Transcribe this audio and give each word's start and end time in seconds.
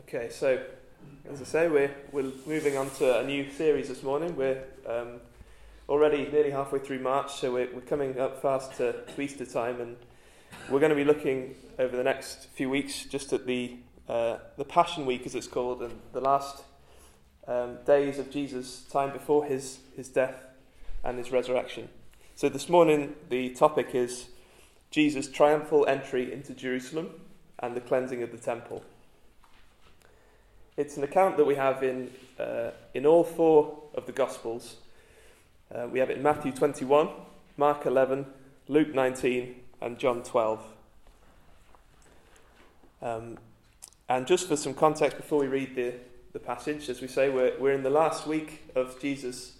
Okay, 0.00 0.28
so 0.30 0.62
as 1.28 1.42
I 1.42 1.44
say, 1.44 1.68
we're, 1.68 1.90
we're 2.12 2.30
moving 2.46 2.76
on 2.76 2.88
to 2.98 3.18
a 3.18 3.24
new 3.24 3.50
series 3.50 3.88
this 3.88 4.04
morning. 4.04 4.36
We're 4.36 4.62
um, 4.86 5.20
already 5.88 6.28
nearly 6.30 6.50
halfway 6.50 6.78
through 6.78 7.00
March, 7.00 7.32
so 7.32 7.52
we're, 7.52 7.68
we're 7.74 7.80
coming 7.80 8.18
up 8.18 8.40
fast 8.40 8.74
to, 8.76 8.94
Easter 9.18 9.44
time, 9.44 9.80
and 9.80 9.96
we're 10.70 10.78
going 10.78 10.90
to 10.90 10.96
be 10.96 11.04
looking 11.04 11.56
over 11.80 11.96
the 11.96 12.04
next 12.04 12.46
few 12.54 12.70
weeks 12.70 13.06
just 13.06 13.32
at 13.32 13.44
the, 13.44 13.76
uh, 14.08 14.36
the 14.56 14.64
Passion 14.64 15.04
Week, 15.04 15.26
as 15.26 15.34
it's 15.34 15.48
called, 15.48 15.82
and 15.82 15.98
the 16.12 16.20
last 16.20 16.62
um, 17.48 17.78
days 17.84 18.20
of 18.20 18.30
Jesus' 18.30 18.84
time 18.84 19.12
before 19.12 19.46
his, 19.46 19.80
his 19.96 20.08
death 20.08 20.44
and 21.02 21.18
his 21.18 21.32
resurrection. 21.32 21.88
So 22.36 22.48
this 22.48 22.68
morning, 22.68 23.16
the 23.30 23.50
topic 23.50 23.96
is 23.96 24.28
Jesus' 24.92 25.28
triumphal 25.28 25.86
entry 25.88 26.32
into 26.32 26.54
Jerusalem 26.54 27.10
and 27.58 27.74
the 27.74 27.80
cleansing 27.80 28.22
of 28.22 28.30
the 28.30 28.38
temple. 28.38 28.84
It's 30.78 30.96
an 30.96 31.02
account 31.02 31.36
that 31.38 31.44
we 31.44 31.56
have 31.56 31.82
in, 31.82 32.08
uh, 32.38 32.70
in 32.94 33.04
all 33.04 33.24
four 33.24 33.82
of 33.96 34.06
the 34.06 34.12
Gospels. 34.12 34.76
Uh, 35.74 35.88
we 35.90 35.98
have 35.98 36.08
it 36.08 36.18
in 36.18 36.22
Matthew 36.22 36.52
21, 36.52 37.08
Mark 37.56 37.84
11, 37.84 38.24
Luke 38.68 38.94
19, 38.94 39.56
and 39.80 39.98
John 39.98 40.22
12. 40.22 40.62
Um, 43.02 43.38
and 44.08 44.24
just 44.24 44.46
for 44.46 44.54
some 44.54 44.72
context 44.72 45.16
before 45.16 45.40
we 45.40 45.48
read 45.48 45.74
the, 45.74 45.94
the 46.32 46.38
passage, 46.38 46.88
as 46.88 47.00
we 47.00 47.08
say, 47.08 47.28
we're, 47.28 47.58
we're 47.58 47.72
in 47.72 47.82
the 47.82 47.90
last 47.90 48.28
week 48.28 48.70
of 48.76 49.00
Jesus' 49.00 49.56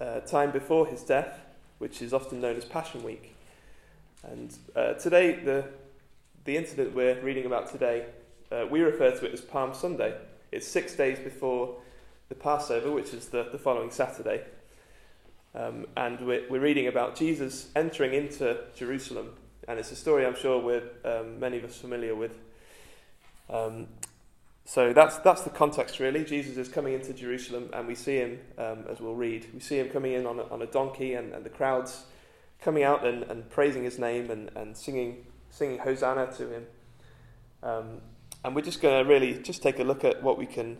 uh, 0.00 0.20
time 0.20 0.52
before 0.52 0.86
his 0.86 1.02
death, 1.02 1.40
which 1.78 2.00
is 2.00 2.14
often 2.14 2.40
known 2.40 2.54
as 2.54 2.64
Passion 2.64 3.02
Week. 3.02 3.34
And 4.22 4.56
uh, 4.76 4.92
today, 4.92 5.40
the, 5.44 5.64
the 6.44 6.56
incident 6.56 6.94
we're 6.94 7.20
reading 7.20 7.46
about 7.46 7.68
today, 7.72 8.06
uh, 8.52 8.66
we 8.70 8.80
refer 8.82 9.10
to 9.10 9.26
it 9.26 9.32
as 9.32 9.40
Palm 9.40 9.74
Sunday. 9.74 10.14
It's 10.52 10.68
six 10.68 10.94
days 10.94 11.18
before 11.18 11.76
the 12.28 12.34
Passover, 12.34 12.92
which 12.92 13.14
is 13.14 13.28
the, 13.28 13.48
the 13.50 13.58
following 13.58 13.90
Saturday. 13.90 14.42
Um, 15.54 15.86
and 15.96 16.20
we're, 16.20 16.48
we're, 16.48 16.60
reading 16.60 16.86
about 16.86 17.16
Jesus 17.16 17.68
entering 17.74 18.14
into 18.14 18.58
Jerusalem. 18.76 19.30
And 19.66 19.78
it's 19.78 19.90
a 19.92 19.96
story 19.96 20.24
I'm 20.26 20.36
sure 20.36 20.60
we're, 20.60 20.82
um, 21.04 21.40
many 21.40 21.58
of 21.58 21.64
us 21.64 21.76
familiar 21.78 22.14
with. 22.14 22.38
Um, 23.50 23.88
so 24.64 24.92
that's, 24.92 25.18
that's 25.18 25.42
the 25.42 25.50
context, 25.50 25.98
really. 25.98 26.24
Jesus 26.24 26.56
is 26.56 26.68
coming 26.68 26.94
into 26.94 27.12
Jerusalem, 27.12 27.68
and 27.72 27.86
we 27.86 27.94
see 27.94 28.16
him, 28.16 28.38
um, 28.56 28.84
as 28.88 29.00
we'll 29.00 29.14
read, 29.14 29.46
we 29.52 29.60
see 29.60 29.78
him 29.78 29.88
coming 29.88 30.12
in 30.12 30.26
on 30.26 30.38
a, 30.38 30.44
on 30.44 30.62
a 30.62 30.66
donkey, 30.66 31.14
and, 31.14 31.34
and 31.34 31.44
the 31.44 31.50
crowds 31.50 32.04
coming 32.60 32.82
out 32.82 33.04
and, 33.04 33.24
and 33.24 33.48
praising 33.50 33.84
his 33.84 33.98
name 33.98 34.30
and, 34.30 34.50
and 34.54 34.76
singing, 34.76 35.26
singing 35.50 35.78
Hosanna 35.78 36.32
to 36.38 36.48
him. 36.48 36.66
And 38.44 38.56
we're 38.56 38.62
just 38.62 38.80
going 38.80 39.04
to 39.04 39.08
really 39.08 39.34
just 39.34 39.62
take 39.62 39.78
a 39.78 39.84
look 39.84 40.04
at 40.04 40.22
what 40.22 40.36
we 40.36 40.46
can 40.46 40.78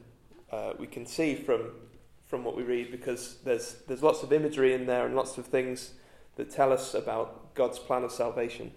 uh, 0.51 0.73
we 0.79 0.87
can 0.87 1.07
see 1.07 1.35
from 1.35 1.71
from 2.27 2.45
what 2.45 2.57
we 2.57 2.63
read 2.63 2.91
because 2.91 3.37
there's 3.45 3.77
there's 3.87 4.03
lots 4.03 4.23
of 4.23 4.33
imagery 4.33 4.75
in 4.75 4.87
there 4.87 5.07
and 5.07 5.15
lots 5.15 5.39
of 5.39 5.47
things 5.47 5.93
that 6.37 6.51
tell 6.51 6.73
us 6.73 6.95
about 6.95 7.55
God's 7.55 7.79
plan 7.79 8.03
of 8.03 8.11
salvation. 8.11 8.73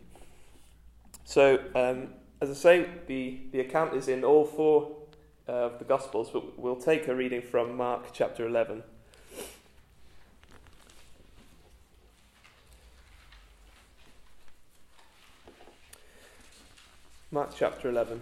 So 1.23 1.59
um, 1.73 2.09
as 2.42 2.52
I 2.52 2.53
say, 2.53 2.89
the 3.08 3.39
the 3.52 3.59
account 3.61 3.95
is 3.95 4.08
in 4.08 4.23
all 4.23 4.45
four 4.45 4.95
uh, 5.49 5.52
of 5.52 5.80
the 5.80 5.86
Gospels, 5.86 6.30
but 6.31 6.59
we'll 6.59 6.75
take 6.75 7.08
a 7.08 7.16
reading 7.16 7.42
from 7.42 7.75
Mark 7.75 8.14
chapter 8.14 8.45
eleven. 8.45 8.83
Mark 17.31 17.49
chapter 17.58 17.89
11 17.89 18.22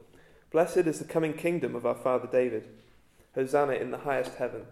Blessed 0.51 0.79
is 0.79 0.99
the 0.99 1.05
coming 1.05 1.33
kingdom 1.33 1.75
of 1.75 1.85
our 1.85 1.95
father 1.95 2.27
David. 2.29 2.67
Hosanna 3.35 3.73
in 3.73 3.91
the 3.91 3.99
highest 3.99 4.35
heaven. 4.35 4.65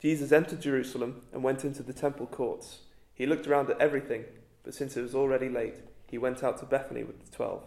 Jesus 0.00 0.32
entered 0.32 0.62
Jerusalem 0.62 1.22
and 1.32 1.42
went 1.42 1.64
into 1.64 1.82
the 1.82 1.92
temple 1.92 2.26
courts. 2.26 2.80
He 3.14 3.26
looked 3.26 3.46
around 3.46 3.68
at 3.68 3.78
everything, 3.78 4.24
but 4.64 4.74
since 4.74 4.96
it 4.96 5.02
was 5.02 5.14
already 5.14 5.50
late, 5.50 5.76
he 6.06 6.16
went 6.16 6.42
out 6.42 6.58
to 6.58 6.64
Bethany 6.64 7.02
with 7.02 7.24
the 7.24 7.36
twelve. 7.36 7.64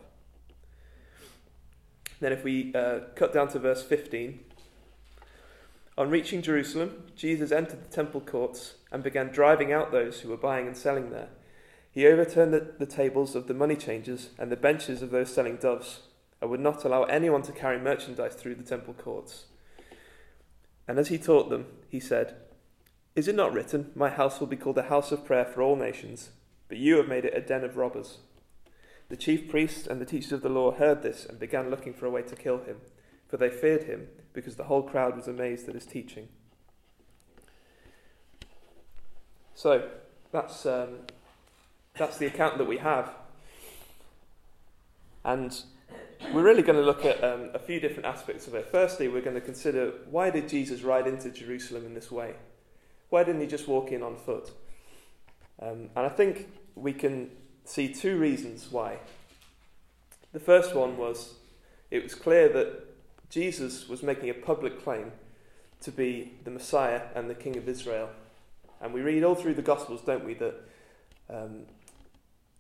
Then, 2.20 2.34
if 2.34 2.44
we 2.44 2.74
uh, 2.74 3.00
cut 3.16 3.32
down 3.32 3.48
to 3.50 3.60
verse 3.60 3.84
15, 3.84 4.40
on 5.98 6.10
reaching 6.10 6.42
Jerusalem, 6.42 7.04
Jesus 7.16 7.52
entered 7.52 7.84
the 7.84 7.96
temple 7.96 8.22
courts 8.22 8.76
and 8.92 9.04
began 9.04 9.28
driving 9.28 9.72
out 9.72 9.92
those 9.92 10.22
who 10.22 10.30
were 10.30 10.38
buying 10.38 10.68
and 10.68 10.76
selling 10.76 11.12
there. 11.12 11.30
He 11.92 12.08
overturned 12.08 12.54
the, 12.54 12.74
the 12.78 12.86
tables 12.86 13.36
of 13.36 13.48
the 13.48 13.54
money 13.54 13.76
changers 13.76 14.30
and 14.38 14.52
the 14.52 14.58
benches 14.58 15.02
of 15.02 15.12
those 15.12 15.34
selling 15.34 15.58
doves 15.58 16.02
and 16.42 16.50
would 16.50 16.60
not 16.60 16.86
allow 16.86 17.04
anyone 17.04 17.42
to 17.44 17.52
carry 17.52 17.80
merchandise 17.80 18.36
through 18.36 18.56
the 18.56 18.64
temple 18.64 18.94
courts. 18.94 19.46
And 20.88 20.98
as 20.98 21.10
he 21.10 21.18
taught 21.18 21.50
them, 21.50 21.68
he 21.90 22.00
said, 22.00 22.36
Is 23.16 23.28
it 23.28 23.36
not 23.36 23.54
written, 23.54 23.92
My 23.96 24.10
house 24.10 24.40
will 24.40 24.48
be 24.48 24.56
called 24.56 24.78
a 24.78 24.84
house 24.84 25.12
of 25.12 25.26
prayer 25.26 25.46
for 25.46 25.62
all 25.62 25.76
nations, 25.76 26.30
but 26.68 26.78
you 26.78 26.98
have 26.98 27.08
made 27.08 27.26
it 27.26 27.38
a 27.38 27.42
den 27.42 27.64
of 27.64 27.78
robbers? 27.78 28.20
The 29.10 29.18
chief 29.18 29.50
priests 29.50 29.88
and 29.88 30.00
the 30.00 30.06
teachers 30.06 30.32
of 30.32 30.42
the 30.42 30.50
law 30.50 30.72
heard 30.72 31.02
this 31.02 31.26
and 31.26 31.40
began 31.40 31.70
looking 31.70 31.94
for 31.94 32.06
a 32.06 32.12
way 32.12 32.22
to 32.22 32.36
kill 32.36 32.60
him, 32.60 32.78
for 33.28 33.38
they 33.38 33.50
feared 33.50 33.84
him, 33.84 34.08
because 34.34 34.56
the 34.56 34.66
whole 34.66 34.84
crowd 34.84 35.16
was 35.16 35.28
amazed 35.28 35.68
at 35.68 35.76
his 35.76 35.86
teaching. 35.86 36.30
So, 39.56 39.90
that's, 40.32 40.66
um, 40.66 41.00
that's 41.98 42.18
the 42.18 42.28
account 42.28 42.60
that 42.60 42.68
we 42.68 42.78
have. 42.78 43.12
And 45.26 45.62
we're 46.34 46.44
really 46.44 46.62
going 46.62 46.78
to 46.78 46.86
look 46.86 47.06
at 47.06 47.24
um, 47.24 47.50
a 47.54 47.60
few 47.60 47.80
different 47.80 48.06
aspects 48.06 48.48
of 48.48 48.56
it. 48.56 48.68
Firstly, 48.72 49.08
we're 49.08 49.22
going 49.22 49.36
to 49.36 49.42
consider 49.42 49.94
why 50.10 50.30
did 50.30 50.48
Jesus 50.48 50.82
ride 50.82 51.08
into 51.08 51.30
Jerusalem 51.32 51.86
in 51.86 51.94
this 51.94 52.12
way? 52.12 52.36
Why 53.10 53.24
didn't 53.24 53.42
he 53.42 53.48
just 53.48 53.68
walk 53.68 53.92
in 53.92 54.04
on 54.04 54.16
foot? 54.18 54.52
Um, 55.62 55.90
and 55.96 56.06
I 56.06 56.10
think 56.10 56.48
we 56.76 56.94
can 56.94 57.32
see 57.66 57.94
two 57.94 58.18
reasons 58.18 58.72
why. 58.72 58.98
The 60.32 60.40
first 60.40 60.76
one 60.76 60.98
was 60.98 61.34
it 61.90 62.04
was 62.04 62.14
clear 62.14 62.50
that 62.50 62.86
Jesus 63.30 63.90
was 63.90 64.04
making 64.04 64.30
a 64.30 64.34
public 64.34 64.84
claim 64.84 65.12
to 65.82 65.92
be 65.92 66.34
the 66.44 66.52
Messiah 66.52 67.04
and 67.16 67.30
the 67.30 67.36
King 67.36 67.58
of 67.58 67.68
Israel. 67.68 68.10
And 68.82 68.94
we 68.94 69.02
read 69.02 69.24
all 69.24 69.36
through 69.36 69.56
the 69.56 69.62
Gospels, 69.62 70.02
don't 70.02 70.26
we, 70.26 70.36
that 70.36 70.56
um, 71.30 71.64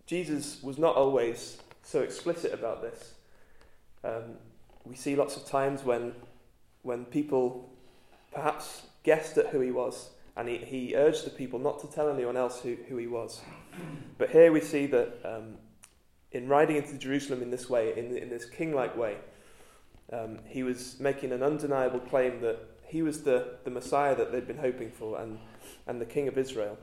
Jesus 0.05 0.61
was 0.63 0.77
not 0.77 0.95
always 0.95 1.57
so 1.83 2.01
explicit 2.01 2.53
about 2.53 2.81
this. 2.81 3.13
Um, 4.03 4.35
we 4.85 4.95
see 4.95 5.15
lots 5.15 5.35
of 5.35 5.45
times 5.45 5.83
when, 5.83 6.13
when 6.83 7.05
people 7.05 7.69
perhaps 8.31 8.83
guessed 9.03 9.37
at 9.37 9.47
who 9.47 9.59
he 9.59 9.71
was, 9.71 10.09
and 10.35 10.47
he, 10.47 10.57
he 10.57 10.95
urged 10.95 11.25
the 11.25 11.29
people 11.29 11.59
not 11.59 11.79
to 11.81 11.87
tell 11.87 12.09
anyone 12.09 12.37
else 12.37 12.61
who, 12.61 12.77
who 12.87 12.97
he 12.97 13.07
was. 13.07 13.41
But 14.17 14.29
here 14.29 14.51
we 14.51 14.61
see 14.61 14.85
that 14.87 15.19
um, 15.25 15.55
in 16.31 16.47
riding 16.47 16.77
into 16.77 16.97
Jerusalem 16.97 17.41
in 17.41 17.51
this 17.51 17.69
way, 17.69 17.97
in, 17.97 18.15
in 18.17 18.29
this 18.29 18.45
king 18.45 18.73
like 18.73 18.95
way, 18.95 19.17
um, 20.11 20.39
he 20.47 20.63
was 20.63 20.99
making 20.99 21.31
an 21.31 21.43
undeniable 21.43 21.99
claim 21.99 22.41
that 22.41 22.59
he 22.87 23.01
was 23.01 23.23
the, 23.23 23.57
the 23.63 23.69
Messiah 23.69 24.15
that 24.15 24.31
they'd 24.31 24.47
been 24.47 24.57
hoping 24.57 24.91
for 24.91 25.19
and, 25.19 25.39
and 25.85 26.01
the 26.01 26.05
King 26.05 26.27
of 26.27 26.37
Israel. 26.37 26.77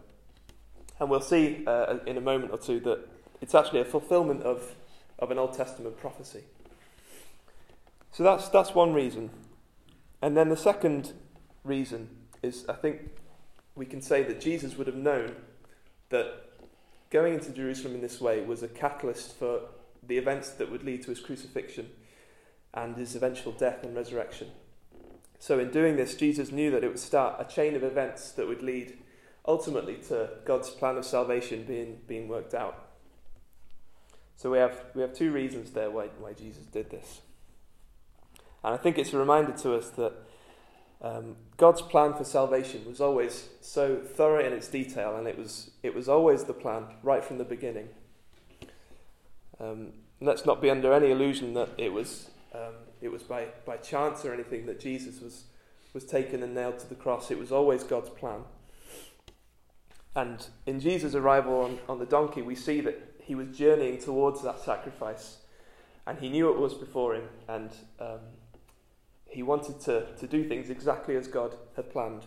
And 1.01 1.11
we'll 1.11 1.21
see 1.21 1.65
uh, 1.67 1.99
in 2.07 2.17
a 2.17 2.21
moment 2.21 2.53
or 2.53 2.59
two 2.59 2.81
that 2.81 3.01
it's 3.41 3.55
actually 3.55 3.81
a 3.81 3.85
fulfillment 3.85 4.43
of, 4.43 4.75
of 5.19 5.31
an 5.31 5.39
Old 5.39 5.55
Testament 5.55 5.99
prophecy. 5.99 6.45
So 8.17 8.23
that's, 8.23 8.49
that's 8.49 8.75
one 8.75 8.95
reason. 8.95 9.29
And 10.23 10.35
then 10.35 10.49
the 10.49 10.57
second 10.57 11.13
reason 11.65 12.09
is 12.43 12.65
I 12.67 12.73
think 12.73 13.11
we 13.75 13.85
can 13.85 14.01
say 14.01 14.23
that 14.23 14.41
Jesus 14.41 14.79
would 14.79 14.87
have 14.87 14.97
known 14.97 15.37
that 16.09 16.49
going 17.11 17.35
into 17.35 17.51
Jerusalem 17.51 17.95
in 17.95 18.01
this 18.01 18.19
way 18.19 18.41
was 18.41 18.63
a 18.63 18.69
catalyst 18.69 19.39
for 19.39 19.61
the 20.03 20.17
events 20.17 20.49
that 20.53 20.71
would 20.71 20.83
lead 20.83 21.03
to 21.03 21.11
his 21.11 21.21
crucifixion 21.21 21.91
and 22.73 22.97
his 22.97 23.15
eventual 23.17 23.53
death 23.53 23.85
and 23.85 23.95
resurrection. 23.95 24.49
So, 25.39 25.59
in 25.59 25.71
doing 25.71 25.97
this, 25.97 26.15
Jesus 26.15 26.51
knew 26.51 26.71
that 26.71 26.83
it 26.83 26.89
would 26.89 26.99
start 26.99 27.37
a 27.39 27.45
chain 27.45 27.77
of 27.77 27.85
events 27.85 28.31
that 28.31 28.49
would 28.49 28.63
lead 28.63 28.97
ultimately 29.47 29.97
to 30.09 30.31
God's 30.47 30.71
plan 30.71 30.97
of 30.97 31.05
salvation 31.05 31.65
being, 31.65 31.99
being 32.07 32.29
worked 32.29 32.55
out. 32.55 32.89
So, 34.37 34.51
we 34.51 34.57
have, 34.57 34.87
we 34.95 35.03
have 35.03 35.13
two 35.13 35.33
reasons 35.33 35.73
there 35.73 35.91
why, 35.91 36.07
why 36.19 36.33
Jesus 36.33 36.65
did 36.65 36.89
this. 36.89 37.21
And 38.67 38.75
I 38.75 38.79
think 38.79 38.99
it's 38.99 39.13
a 39.13 39.19
reminder 39.19 39.53
to 39.59 39.77
us 39.77 39.91
that 39.91 40.13
um, 41.01 41.37
God's 41.57 41.83
plan 41.83 42.15
for 42.15 42.25
salvation 42.25 42.85
was 42.85 43.01
always 43.01 43.49
so 43.61 43.97
thorough 43.97 44.45
in 44.45 44.53
its 44.53 44.67
detail, 44.67 45.15
and 45.15 45.29
it 45.29 45.39
was, 45.39 45.71
it 45.85 45.95
was 45.95 46.09
always 46.09 46.45
the 46.45 46.53
plan 46.53 46.87
right 47.05 47.25
from 47.25 47.39
the 47.39 47.45
beginning. 47.45 47.89
Um, 49.61 49.93
let's 50.21 50.45
not 50.45 50.61
be 50.61 50.69
under 50.69 50.93
any 50.93 51.13
illusion 51.13 51.55
that 51.55 51.69
it 51.79 51.93
was, 51.93 52.31
um, 52.53 52.75
it 53.01 53.13
was 53.13 53.23
by, 53.23 53.47
by 53.65 53.77
chance 53.77 54.25
or 54.25 54.35
anything 54.35 54.67
that 54.67 54.81
Jesus 54.81 55.21
was, 55.21 55.45
was 55.95 56.05
taken 56.05 56.43
and 56.43 56.53
nailed 56.53 56.81
to 56.81 56.89
the 56.89 56.97
cross. 56.97 57.31
It 57.31 57.39
was 57.39 57.53
always 57.53 57.85
God's 57.85 58.11
plan. 58.11 58.41
And 60.17 60.45
in 60.67 60.81
Jesus' 60.81 61.15
arrival 61.15 61.61
on, 61.61 61.79
on 61.89 62.01
the 62.01 62.05
donkey, 62.05 62.43
we 62.43 62.57
see 62.57 62.81
that 62.81 63.21
he 63.23 63.37
was 63.37 63.57
journeying 63.57 63.99
towards 63.99 64.43
that 64.43 64.59
sacrifice, 64.59 65.37
and 66.05 66.19
he 66.19 66.29
knew 66.29 66.51
it 66.51 66.59
was 66.59 66.75
before 66.75 67.15
him, 67.15 67.29
and 67.47 67.71
um, 68.01 68.19
he 69.37 69.43
wanted 69.43 69.79
to, 69.79 70.07
to 70.19 70.27
do 70.27 70.49
things 70.49 70.71
exactly 70.71 71.15
as 71.15 71.29
God 71.29 71.55
had 71.77 71.91
planned. 71.91 72.23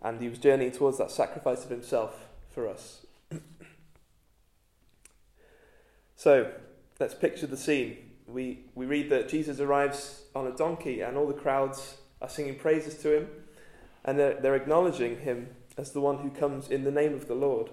And 0.00 0.20
he 0.20 0.28
was 0.28 0.38
journeying 0.38 0.70
towards 0.70 0.96
that 0.98 1.10
sacrifice 1.10 1.64
of 1.64 1.70
himself 1.70 2.28
for 2.52 2.68
us. 2.68 3.04
so, 6.16 6.52
let's 7.00 7.14
picture 7.14 7.48
the 7.48 7.56
scene. 7.56 7.96
We, 8.28 8.60
we 8.76 8.86
read 8.86 9.10
that 9.10 9.28
Jesus 9.28 9.58
arrives 9.58 10.22
on 10.36 10.46
a 10.46 10.52
donkey, 10.52 11.00
and 11.00 11.16
all 11.16 11.26
the 11.26 11.34
crowds 11.34 11.96
are 12.22 12.28
singing 12.28 12.54
praises 12.54 12.96
to 12.98 13.16
him, 13.16 13.28
and 14.04 14.16
they're, 14.16 14.40
they're 14.40 14.54
acknowledging 14.54 15.18
him 15.18 15.48
as 15.76 15.90
the 15.90 16.00
one 16.00 16.18
who 16.18 16.30
comes 16.30 16.68
in 16.68 16.84
the 16.84 16.92
name 16.92 17.12
of 17.12 17.26
the 17.26 17.34
Lord. 17.34 17.70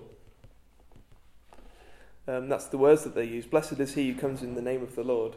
Um, 2.28 2.50
that's 2.50 2.66
the 2.66 2.80
words 2.80 3.04
that 3.04 3.14
they 3.14 3.26
use. 3.26 3.46
Blessed 3.46 3.80
is 3.80 3.94
he 3.94 4.12
who 4.12 4.20
comes 4.20 4.42
in 4.42 4.56
the 4.56 4.64
name 4.64 4.82
of 4.82 4.96
the 4.96 5.04
Lord. 5.04 5.36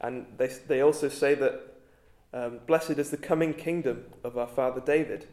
And 0.00 0.26
they, 0.38 0.48
they 0.66 0.80
also 0.80 1.08
say 1.08 1.36
that 1.36 1.73
um, 2.34 2.58
blessed 2.66 2.98
is 2.98 3.10
the 3.10 3.16
coming 3.16 3.54
kingdom 3.54 4.04
of 4.24 4.36
our 4.36 4.48
father 4.48 4.80
David. 4.80 5.28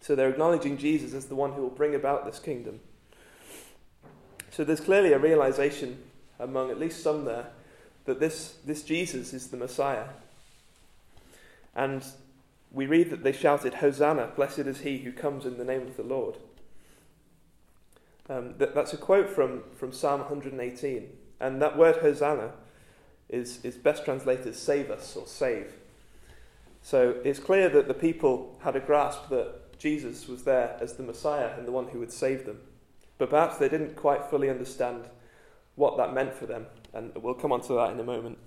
So 0.00 0.14
they're 0.14 0.30
acknowledging 0.30 0.78
Jesus 0.78 1.12
as 1.12 1.26
the 1.26 1.34
one 1.34 1.52
who 1.52 1.62
will 1.62 1.70
bring 1.70 1.94
about 1.94 2.24
this 2.24 2.38
kingdom. 2.38 2.80
So 4.50 4.62
there's 4.64 4.80
clearly 4.80 5.12
a 5.12 5.18
realization 5.18 5.98
among 6.38 6.70
at 6.70 6.78
least 6.78 7.02
some 7.02 7.24
there 7.24 7.48
that 8.04 8.20
this, 8.20 8.56
this 8.64 8.82
Jesus 8.82 9.32
is 9.32 9.48
the 9.48 9.56
Messiah. 9.56 10.06
And 11.74 12.04
we 12.70 12.86
read 12.86 13.10
that 13.10 13.24
they 13.24 13.32
shouted, 13.32 13.74
Hosanna, 13.74 14.30
blessed 14.36 14.60
is 14.60 14.80
he 14.80 14.98
who 14.98 15.12
comes 15.12 15.44
in 15.44 15.58
the 15.58 15.64
name 15.64 15.82
of 15.82 15.96
the 15.96 16.02
Lord. 16.02 16.36
Um, 18.28 18.54
that, 18.58 18.74
that's 18.74 18.92
a 18.92 18.96
quote 18.96 19.28
from, 19.28 19.62
from 19.76 19.92
Psalm 19.92 20.20
118. 20.20 21.08
And 21.40 21.60
that 21.60 21.76
word 21.76 21.96
Hosanna 21.96 22.52
is, 23.32 23.64
is 23.64 23.76
best 23.76 24.04
translated 24.04 24.46
as 24.46 24.58
save 24.58 24.90
us 24.90 25.16
or 25.16 25.26
save. 25.26 25.72
So 26.82 27.16
it's 27.24 27.38
clear 27.38 27.68
that 27.70 27.88
the 27.88 27.94
people 27.94 28.58
had 28.62 28.76
a 28.76 28.80
grasp 28.80 29.28
that 29.30 29.78
Jesus 29.78 30.28
was 30.28 30.44
there 30.44 30.76
as 30.80 30.94
the 30.94 31.02
Messiah 31.02 31.50
and 31.56 31.66
the 31.66 31.72
one 31.72 31.88
who 31.88 31.98
would 31.98 32.12
save 32.12 32.44
them. 32.44 32.60
But 33.18 33.30
perhaps 33.30 33.56
they 33.58 33.68
didn't 33.68 33.96
quite 33.96 34.24
fully 34.26 34.50
understand 34.50 35.04
what 35.76 35.96
that 35.96 36.12
meant 36.12 36.34
for 36.34 36.46
them. 36.46 36.66
And 36.92 37.12
we'll 37.16 37.34
come 37.34 37.52
on 37.52 37.62
to 37.62 37.74
that 37.74 37.92
in 37.92 38.00
a 38.00 38.04
moment. 38.04 38.38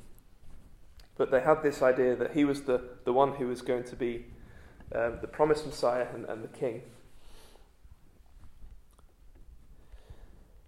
But 1.18 1.32
they 1.32 1.42
had 1.42 1.64
this 1.64 1.82
idea 1.82 2.16
that 2.16 2.32
he 2.32 2.46
was 2.46 2.64
the, 2.64 2.82
the 3.06 3.14
one 3.14 3.34
who 3.34 3.48
was 3.48 3.62
going 3.62 3.84
to 3.86 3.96
be 3.96 4.26
um, 4.94 5.20
the 5.22 5.28
promised 5.28 5.66
Messiah 5.66 6.08
and, 6.14 6.26
and 6.26 6.44
the 6.44 6.50
king. 6.50 6.82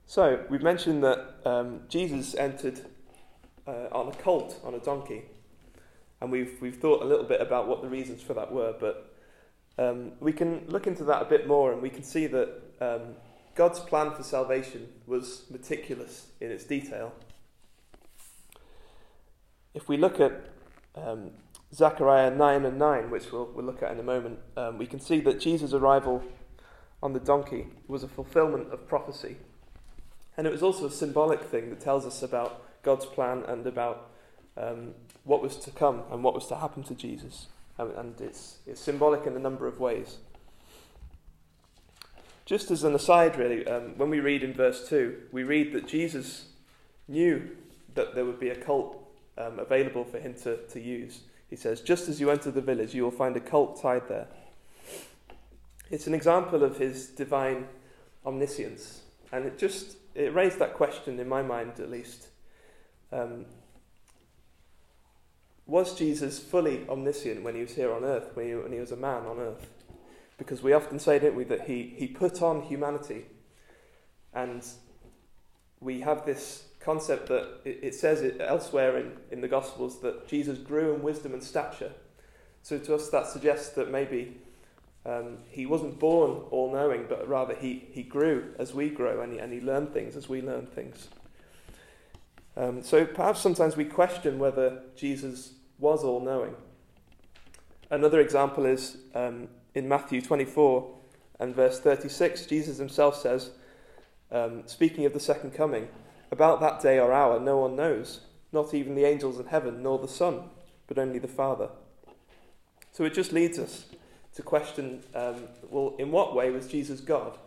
So, 0.06 0.46
we've 0.50 0.64
mentioned 0.64 1.04
that 1.04 1.36
um, 1.44 1.82
Jesus 1.90 2.34
entered 2.36 2.86
uh, 3.68 3.88
on 3.92 4.08
a 4.08 4.16
colt, 4.16 4.60
on 4.64 4.74
a 4.74 4.80
donkey. 4.80 5.24
And 6.22 6.32
we've, 6.32 6.58
we've 6.62 6.78
thought 6.78 7.04
a 7.04 7.06
little 7.06 7.26
bit 7.26 7.42
about 7.42 7.68
what 7.68 7.82
the 7.82 7.90
reasons 7.90 8.22
for 8.22 8.34
that 8.34 8.52
were, 8.52 8.74
but 8.80 9.14
um, 9.78 10.14
we 10.20 10.34
can 10.34 10.66
look 10.68 10.88
into 10.88 11.04
that 11.04 11.22
a 11.22 11.26
bit 11.26 11.48
more 11.48 11.72
and 11.72 11.82
we 11.82 11.90
can 11.90 12.04
see 12.04 12.26
that 12.28 12.50
um, 12.82 13.16
God's 13.54 13.80
plan 13.80 14.12
for 14.12 14.24
salvation 14.24 14.88
was 15.06 15.44
meticulous 15.52 16.28
in 16.40 16.50
its 16.50 16.64
detail. 16.64 17.14
If 19.74 19.88
we 19.88 19.98
look 19.98 20.20
at 20.20 20.50
um, 20.96 21.32
Zechariah 21.74 22.32
9 22.32 22.66
and 22.66 22.80
9, 22.80 23.12
which 23.12 23.32
we'll, 23.32 23.52
we'll 23.54 23.66
look 23.66 23.84
at 23.84 23.92
in 23.92 24.00
a 24.00 24.04
moment, 24.04 24.40
um, 24.56 24.80
we 24.80 24.88
can 24.88 25.00
see 25.00 25.20
that 25.20 25.40
Jesus' 25.40 25.74
arrival 25.74 26.24
on 27.04 27.14
the 27.14 27.20
donkey 27.20 27.68
was 27.88 28.02
a 28.02 28.08
fulfillment 28.08 28.72
of 28.72 28.88
prophecy. 28.88 29.38
And 30.36 30.48
it 30.48 30.52
was 30.52 30.64
also 30.64 30.88
a 30.88 30.92
symbolic 30.92 31.44
thing 31.44 31.70
that 31.70 31.80
tells 31.80 32.06
us 32.06 32.24
about 32.24 32.67
God's 32.88 33.06
plan 33.06 33.44
and 33.50 33.68
about 33.68 34.12
um, 34.56 34.94
what 35.26 35.42
was 35.42 35.58
to 35.58 35.72
come 35.72 36.04
and 36.10 36.24
what 36.24 36.34
was 36.34 36.48
to 36.48 36.56
happen 36.56 36.84
to 36.84 36.96
Jesus. 36.96 37.48
And 37.78 38.16
it's, 38.22 38.60
it's 38.66 38.80
symbolic 38.80 39.28
in 39.28 39.36
a 39.36 39.40
number 39.40 39.68
of 39.68 39.78
ways. 39.78 40.20
Just 42.46 42.72
as 42.72 42.86
an 42.86 42.96
aside, 42.96 43.36
really, 43.36 43.68
um, 43.68 43.98
when 43.98 44.10
we 44.10 44.22
read 44.22 44.42
in 44.42 44.54
verse 44.54 44.88
2, 44.88 45.24
we 45.34 45.44
read 45.44 45.74
that 45.74 45.86
Jesus 45.86 46.46
knew 47.10 47.50
that 47.94 48.16
there 48.16 48.24
would 48.24 48.40
be 48.40 48.52
a 48.52 48.56
cult 48.56 49.06
um, 49.38 49.60
available 49.60 50.06
for 50.06 50.18
him 50.18 50.34
to, 50.44 50.56
to 50.68 50.80
use. 50.80 51.24
He 51.50 51.58
says, 51.58 51.82
Just 51.82 52.08
as 52.08 52.22
you 52.22 52.32
enter 52.32 52.52
the 52.52 52.62
village, 52.62 52.96
you 52.96 53.04
will 53.04 53.12
find 53.12 53.36
a 53.36 53.42
cult 53.42 53.82
tied 53.82 54.08
there. 54.08 54.28
It's 55.92 56.08
an 56.08 56.14
example 56.14 56.64
of 56.64 56.78
his 56.78 57.08
divine 57.08 57.68
omniscience. 58.26 59.02
And 59.34 59.46
it 59.46 59.58
just 59.58 59.98
it 60.16 60.34
raised 60.34 60.58
that 60.60 60.74
question 60.74 61.20
in 61.20 61.28
my 61.28 61.42
mind, 61.42 61.82
at 61.82 61.92
least. 61.92 62.30
Um, 63.12 63.46
was 65.66 65.98
Jesus 65.98 66.40
fully 66.40 66.88
omniscient 66.88 67.44
when 67.44 67.56
he 67.56 67.62
was 67.62 67.76
here 67.76 67.92
on 67.92 68.04
earth, 68.04 68.32
when 68.36 68.48
he, 68.48 68.56
when 68.56 68.72
he 68.72 68.80
was 68.80 68.92
a 68.92 68.98
man 68.98 69.26
on 69.26 69.38
earth? 69.40 69.68
Because 70.38 70.64
we 70.64 70.74
often 70.74 71.00
say, 71.00 71.20
don't 71.20 71.36
we, 71.36 71.44
that 71.46 71.68
he, 71.68 71.94
he 71.98 72.08
put 72.08 72.42
on 72.42 72.62
humanity. 72.62 73.26
And 74.34 74.66
we 75.82 76.02
have 76.02 76.26
this 76.26 76.64
concept 76.80 77.28
that 77.28 77.60
it, 77.66 77.80
it 77.82 77.96
says 77.96 78.22
it 78.22 78.40
elsewhere 78.40 78.98
in, 78.98 79.12
in 79.32 79.42
the 79.42 79.48
Gospels 79.48 80.00
that 80.02 80.28
Jesus 80.28 80.58
grew 80.58 80.94
in 80.94 81.02
wisdom 81.02 81.34
and 81.34 81.44
stature. 81.44 81.92
So 82.62 82.78
to 82.78 82.96
us, 82.96 83.10
that 83.10 83.28
suggests 83.28 83.70
that 83.70 83.92
maybe 83.92 84.38
um, 85.06 85.40
he 85.50 85.66
wasn't 85.66 86.00
born 86.00 86.44
all 86.52 86.72
knowing, 86.72 87.06
but 87.10 87.28
rather 87.28 87.56
he, 87.56 87.88
he 87.92 88.04
grew 88.04 88.54
as 88.58 88.74
we 88.74 88.90
grow 88.90 89.22
and 89.22 89.34
he, 89.34 89.40
and 89.40 89.52
he 89.52 89.60
learned 89.60 89.92
things 89.94 90.16
as 90.16 90.30
we 90.30 90.42
learn 90.42 90.66
things. 90.66 91.08
Um, 92.58 92.82
so 92.82 93.06
perhaps 93.06 93.40
sometimes 93.40 93.78
we 93.78 93.86
question 93.86 94.40
whether 94.40 94.82
Jesus 94.96 95.54
was 95.78 96.04
all 96.04 96.20
knowing. 96.20 96.56
Another 97.92 98.20
example 98.20 98.66
is 98.66 98.98
um, 99.14 99.48
in 99.76 99.88
Matthew 99.88 100.22
24 100.22 100.96
and 101.40 101.56
verse 101.56 101.80
36, 101.80 102.48
Jesus 102.48 102.80
himself 102.80 103.16
says, 103.16 103.52
um, 104.32 104.64
speaking 104.66 105.06
of 105.06 105.14
the 105.14 105.20
second 105.20 105.52
coming, 105.52 105.88
about 106.32 106.60
that 106.60 106.82
day 106.82 107.00
or 107.00 107.14
hour 107.14 107.40
no 107.40 107.58
one 107.58 107.76
knows, 107.76 108.22
not 108.52 108.74
even 108.74 108.96
the 108.96 109.06
angels 109.06 109.40
in 109.40 109.46
heaven, 109.46 109.84
nor 109.84 110.00
the 110.00 110.08
Son, 110.08 110.42
but 110.88 110.98
only 110.98 111.20
the 111.20 111.28
Father. 111.28 111.70
So 112.92 113.04
it 113.06 113.14
just 113.14 113.32
leads 113.32 113.60
us 113.60 113.86
to 114.34 114.42
question 114.42 115.04
um, 115.14 115.44
well, 115.70 115.96
in 116.00 116.12
what 116.12 116.36
way 116.36 116.50
was 116.50 116.68
Jesus 116.68 117.02
God? 117.02 117.38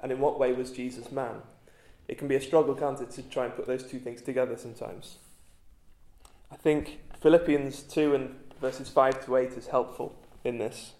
And 0.00 0.12
in 0.12 0.20
what 0.20 0.38
way 0.38 0.52
was 0.52 0.70
Jesus 0.70 1.10
man? 1.10 1.36
It 2.10 2.18
can 2.18 2.26
be 2.26 2.34
a 2.34 2.40
struggle, 2.40 2.74
can't 2.74 3.00
it, 3.00 3.12
to 3.12 3.22
try 3.22 3.44
and 3.44 3.54
put 3.54 3.68
those 3.68 3.84
two 3.84 4.00
things 4.00 4.20
together 4.20 4.56
sometimes. 4.56 5.18
I 6.50 6.56
think 6.56 6.98
Philippians 7.20 7.84
2 7.84 8.16
and 8.16 8.34
verses 8.60 8.88
5 8.88 9.24
to 9.26 9.36
8 9.36 9.52
is 9.52 9.68
helpful 9.68 10.16
in 10.42 10.58
this. 10.58 10.94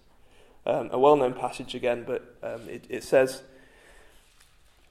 Um, 0.65 0.87
a 0.89 0.97
well 0.97 1.17
known 1.17 1.33
passage 1.33 1.75
again, 1.75 2.05
but 2.07 2.37
um, 2.41 2.61
it, 2.69 2.85
it 2.87 3.03
says, 3.03 3.41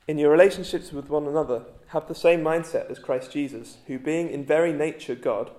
In 0.06 0.18
your 0.18 0.30
relationships 0.30 0.92
with 0.92 1.08
one 1.08 1.26
another, 1.26 1.62
have 1.86 2.06
the 2.06 2.14
same 2.14 2.42
mindset 2.42 2.90
as 2.90 2.98
Christ 2.98 3.32
Jesus, 3.32 3.78
who, 3.86 3.98
being 3.98 4.28
in 4.28 4.44
very 4.44 4.74
nature 4.74 5.14
God, 5.14 5.50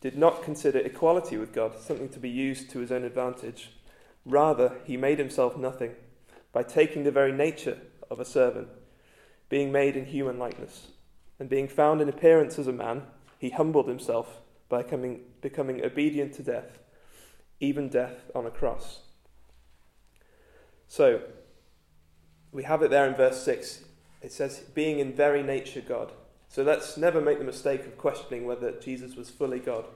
did 0.00 0.16
not 0.16 0.44
consider 0.44 0.78
equality 0.78 1.36
with 1.36 1.52
God 1.52 1.76
something 1.80 2.10
to 2.10 2.20
be 2.20 2.30
used 2.30 2.70
to 2.70 2.78
his 2.78 2.92
own 2.92 3.02
advantage. 3.02 3.72
Rather, 4.24 4.74
he 4.84 4.96
made 4.96 5.18
himself 5.18 5.56
nothing 5.56 5.90
by 6.52 6.62
taking 6.62 7.02
the 7.02 7.10
very 7.10 7.32
nature 7.32 7.78
of 8.08 8.20
a 8.20 8.24
servant, 8.24 8.68
being 9.48 9.72
made 9.72 9.96
in 9.96 10.06
human 10.06 10.38
likeness. 10.38 10.88
And 11.38 11.48
being 11.48 11.68
found 11.68 12.00
in 12.00 12.08
appearance 12.08 12.58
as 12.58 12.66
a 12.66 12.72
man, 12.72 13.02
he 13.38 13.50
humbled 13.50 13.88
himself 13.88 14.40
by 14.68 14.82
coming, 14.82 15.20
becoming 15.40 15.84
obedient 15.84 16.32
to 16.34 16.42
death, 16.42 16.78
even 17.60 17.88
death 17.88 18.30
on 18.34 18.46
a 18.46 18.50
cross. 18.50 19.00
So, 20.88 21.22
we 22.52 22.62
have 22.62 22.82
it 22.82 22.90
there 22.90 23.06
in 23.06 23.14
verse 23.14 23.42
6. 23.42 23.84
It 24.22 24.32
says, 24.32 24.60
being 24.74 25.00
in 25.00 25.12
very 25.12 25.42
nature 25.42 25.80
God. 25.80 26.12
So 26.48 26.62
let's 26.62 26.96
never 26.96 27.20
make 27.20 27.38
the 27.38 27.44
mistake 27.44 27.84
of 27.84 27.98
questioning 27.98 28.46
whether 28.46 28.70
Jesus 28.72 29.16
was 29.16 29.28
fully 29.28 29.58
God. 29.58 29.86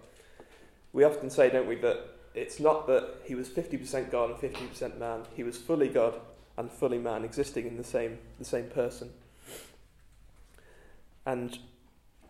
We 0.93 1.05
often 1.05 1.31
say, 1.31 1.51
don't 1.51 1.69
we, 1.69 1.77
that 1.77 2.01
it's 2.35 2.59
not 2.59 2.89
that 2.89 3.21
he 3.25 3.37
was 3.37 3.49
50% 3.49 4.11
God 4.11 4.31
and 4.31 4.39
50% 4.39 4.99
man. 4.99 5.23
He 5.35 5.45
was 5.45 5.57
fully 5.57 5.89
God 5.89 6.21
and 6.57 6.71
fully 6.71 6.99
man, 6.99 7.25
existing 7.25 7.67
in 7.67 7.77
the 7.77 7.85
same, 7.85 8.19
the 8.39 8.45
same 8.45 8.67
person. 8.67 9.11
And 11.29 11.59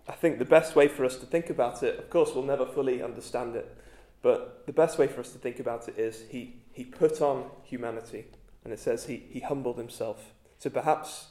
I 0.09 0.13
think 0.13 0.41
the 0.41 0.45
best 0.45 0.75
way 0.75 0.89
for 0.89 1.05
us 1.05 1.15
to 1.19 1.27
think 1.27 1.51
about 1.51 1.85
it, 1.85 2.01
of 2.01 2.11
course, 2.11 2.35
we'll 2.35 2.43
never 2.43 2.67
fully 2.67 3.01
understand 3.01 3.55
it, 3.55 3.79
but 4.23 4.67
the 4.67 4.73
best 4.73 4.99
way 4.99 5.07
for 5.07 5.21
us 5.21 5.31
to 5.35 5.39
think 5.39 5.61
about 5.61 5.87
it 5.87 5.97
is 5.97 6.25
he, 6.31 6.57
he 6.73 6.85
put 6.85 7.23
on 7.23 7.49
humanity. 7.63 8.25
And 8.65 8.73
it 8.73 8.81
says 8.81 9.07
he, 9.07 9.23
he 9.31 9.39
humbled 9.39 9.79
himself. 9.79 10.33
So 10.59 10.69
perhaps 10.69 11.29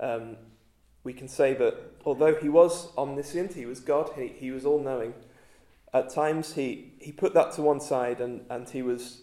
um, 0.00 0.36
we 1.04 1.12
can 1.12 1.28
say 1.28 1.54
that 1.54 1.76
although 2.04 2.34
he 2.34 2.48
was 2.48 2.88
omniscient, 2.98 3.54
he 3.54 3.64
was 3.64 3.78
God, 3.78 4.10
he, 4.16 4.26
he 4.26 4.50
was 4.50 4.66
all 4.66 4.82
knowing, 4.82 5.14
at 5.94 6.10
times 6.10 6.54
he, 6.54 6.94
he 6.98 7.12
put 7.12 7.32
that 7.34 7.52
to 7.52 7.62
one 7.62 7.78
side 7.78 8.20
and, 8.20 8.44
and 8.50 8.68
he, 8.68 8.82
was, 8.82 9.20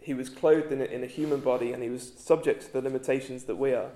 he 0.00 0.14
was 0.14 0.28
clothed 0.28 0.70
in 0.70 0.80
a, 0.80 0.84
in 0.84 1.02
a 1.02 1.08
human 1.08 1.40
body 1.40 1.72
and 1.72 1.82
he 1.82 1.90
was 1.90 2.12
subject 2.16 2.62
to 2.66 2.72
the 2.72 2.80
limitations 2.80 3.42
that 3.44 3.56
we 3.56 3.74
are. 3.74 3.90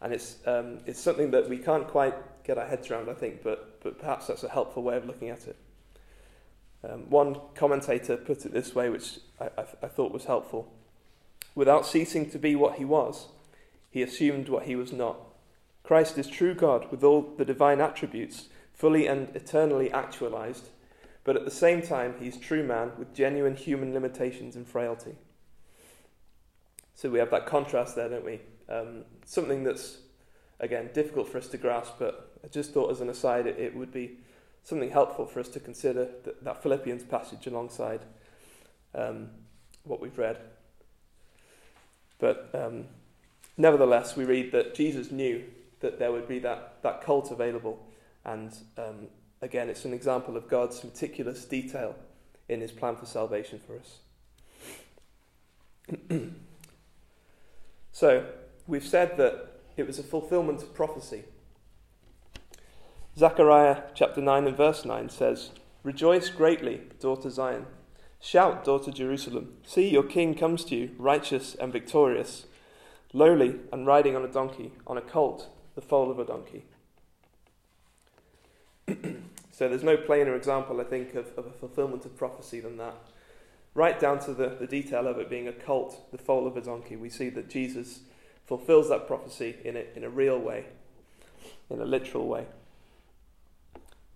And 0.00 0.12
it's, 0.12 0.36
um, 0.46 0.80
it's 0.86 1.00
something 1.00 1.30
that 1.30 1.48
we 1.48 1.58
can't 1.58 1.88
quite 1.88 2.14
get 2.44 2.58
our 2.58 2.66
heads 2.66 2.90
around, 2.90 3.08
I 3.08 3.14
think, 3.14 3.42
but, 3.42 3.82
but 3.82 3.98
perhaps 3.98 4.26
that's 4.26 4.44
a 4.44 4.48
helpful 4.48 4.82
way 4.82 4.96
of 4.96 5.06
looking 5.06 5.30
at 5.30 5.46
it. 5.46 5.56
Um, 6.84 7.10
one 7.10 7.40
commentator 7.54 8.16
put 8.16 8.44
it 8.44 8.52
this 8.52 8.74
way, 8.74 8.90
which 8.90 9.18
I, 9.40 9.46
I, 9.58 9.64
I 9.82 9.88
thought 9.88 10.12
was 10.12 10.26
helpful. 10.26 10.72
Without 11.54 11.86
ceasing 11.86 12.30
to 12.30 12.38
be 12.38 12.54
what 12.54 12.76
he 12.76 12.84
was, 12.84 13.28
he 13.90 14.02
assumed 14.02 14.48
what 14.48 14.64
he 14.64 14.76
was 14.76 14.92
not. 14.92 15.16
Christ 15.82 16.18
is 16.18 16.26
true 16.26 16.54
God 16.54 16.90
with 16.90 17.02
all 17.02 17.22
the 17.36 17.44
divine 17.44 17.80
attributes, 17.80 18.48
fully 18.74 19.06
and 19.06 19.34
eternally 19.34 19.90
actualized, 19.90 20.68
but 21.24 21.36
at 21.36 21.44
the 21.44 21.50
same 21.50 21.80
time, 21.80 22.14
he's 22.20 22.36
true 22.36 22.62
man 22.62 22.92
with 22.98 23.14
genuine 23.14 23.56
human 23.56 23.94
limitations 23.94 24.54
and 24.54 24.68
frailty. 24.68 25.16
So 26.94 27.10
we 27.10 27.18
have 27.18 27.30
that 27.30 27.46
contrast 27.46 27.96
there, 27.96 28.08
don't 28.08 28.24
we? 28.24 28.40
Um, 28.68 29.04
something 29.24 29.64
that's, 29.64 29.98
again, 30.60 30.90
difficult 30.92 31.28
for 31.28 31.38
us 31.38 31.48
to 31.48 31.58
grasp, 31.58 31.94
but 31.98 32.32
I 32.44 32.48
just 32.48 32.72
thought 32.72 32.90
as 32.90 33.00
an 33.00 33.08
aside 33.08 33.46
it, 33.46 33.58
it 33.58 33.76
would 33.76 33.92
be 33.92 34.18
something 34.64 34.90
helpful 34.90 35.26
for 35.26 35.40
us 35.40 35.48
to 35.50 35.60
consider 35.60 36.08
that, 36.24 36.42
that 36.44 36.62
Philippians 36.62 37.04
passage 37.04 37.46
alongside 37.46 38.00
um, 38.94 39.30
what 39.84 40.00
we've 40.00 40.18
read. 40.18 40.38
But 42.18 42.50
um, 42.54 42.86
nevertheless, 43.56 44.16
we 44.16 44.24
read 44.24 44.52
that 44.52 44.74
Jesus 44.74 45.10
knew 45.10 45.44
that 45.80 45.98
there 45.98 46.10
would 46.10 46.26
be 46.26 46.38
that, 46.40 46.82
that 46.82 47.02
cult 47.02 47.30
available. 47.30 47.86
And 48.24 48.56
um, 48.76 49.08
again, 49.42 49.68
it's 49.68 49.84
an 49.84 49.92
example 49.92 50.36
of 50.36 50.48
God's 50.48 50.82
meticulous 50.82 51.44
detail 51.44 51.94
in 52.48 52.60
his 52.60 52.72
plan 52.72 52.96
for 52.96 53.06
salvation 53.06 53.60
for 53.66 53.78
us. 53.78 53.98
so, 57.92 58.24
we've 58.66 58.86
said 58.86 59.16
that 59.16 59.60
it 59.76 59.86
was 59.86 59.98
a 59.98 60.02
fulfillment 60.02 60.62
of 60.62 60.74
prophecy. 60.74 61.24
Zechariah 63.18 63.82
chapter 63.94 64.20
9 64.20 64.46
and 64.46 64.56
verse 64.56 64.84
9 64.84 65.08
says, 65.08 65.50
Rejoice 65.82 66.28
greatly, 66.28 66.82
daughter 67.00 67.30
Zion. 67.30 67.66
Shout, 68.20 68.64
daughter 68.64 68.90
Jerusalem. 68.90 69.54
See, 69.64 69.88
your 69.88 70.02
king 70.02 70.34
comes 70.34 70.64
to 70.66 70.76
you, 70.76 70.90
righteous 70.98 71.54
and 71.54 71.72
victorious, 71.72 72.46
lowly 73.12 73.56
and 73.72 73.86
riding 73.86 74.16
on 74.16 74.24
a 74.24 74.32
donkey, 74.32 74.72
on 74.86 74.98
a 74.98 75.02
colt, 75.02 75.48
the 75.74 75.80
foal 75.80 76.10
of 76.10 76.18
a 76.18 76.24
donkey. 76.24 76.64
so 79.50 79.68
there's 79.68 79.82
no 79.82 79.96
plainer 79.96 80.34
example, 80.34 80.80
I 80.80 80.84
think, 80.84 81.14
of, 81.14 81.26
of 81.38 81.46
a 81.46 81.52
fulfillment 81.52 82.04
of 82.04 82.16
prophecy 82.16 82.60
than 82.60 82.78
that. 82.78 82.96
Right 83.74 84.00
down 84.00 84.18
to 84.20 84.32
the, 84.32 84.56
the 84.58 84.66
detail 84.66 85.06
of 85.06 85.18
it 85.18 85.30
being 85.30 85.48
a 85.48 85.52
colt, 85.52 86.10
the 86.10 86.18
foal 86.18 86.46
of 86.46 86.56
a 86.56 86.62
donkey, 86.62 86.96
we 86.96 87.10
see 87.10 87.28
that 87.30 87.48
Jesus 87.48 88.00
fulfills 88.46 88.88
that 88.88 89.06
prophecy 89.06 89.56
in 89.64 89.76
a, 89.76 89.84
in 89.94 90.04
a 90.04 90.08
real 90.08 90.38
way, 90.38 90.66
in 91.68 91.80
a 91.80 91.84
literal 91.84 92.26
way. 92.26 92.46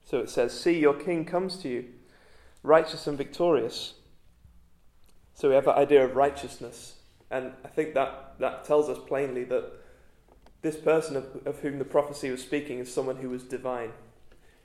So 0.05 0.19
it 0.19 0.31
says, 0.31 0.59
See, 0.59 0.79
your 0.79 0.95
king 0.95 1.25
comes 1.25 1.57
to 1.59 1.69
you, 1.69 1.85
righteous 2.63 3.07
and 3.07 3.19
victorious. 3.19 3.95
So 5.35 5.49
we 5.49 5.55
have 5.55 5.65
that 5.65 5.79
idea 5.79 6.05
of 6.05 6.17
righteousness. 6.17 6.97
And 7.31 7.53
I 7.65 7.69
think 7.69 7.95
that, 7.95 8.35
that 8.39 8.65
tells 8.65 8.89
us 8.89 8.99
plainly 9.07 9.45
that 9.45 9.73
this 10.63 10.77
person 10.77 11.17
of, 11.17 11.47
of 11.47 11.61
whom 11.61 11.79
the 11.79 11.85
prophecy 11.85 12.31
was 12.31 12.43
speaking 12.43 12.79
is 12.79 12.93
someone 12.93 13.17
who 13.17 13.31
was 13.31 13.45
divine. 13.45 13.93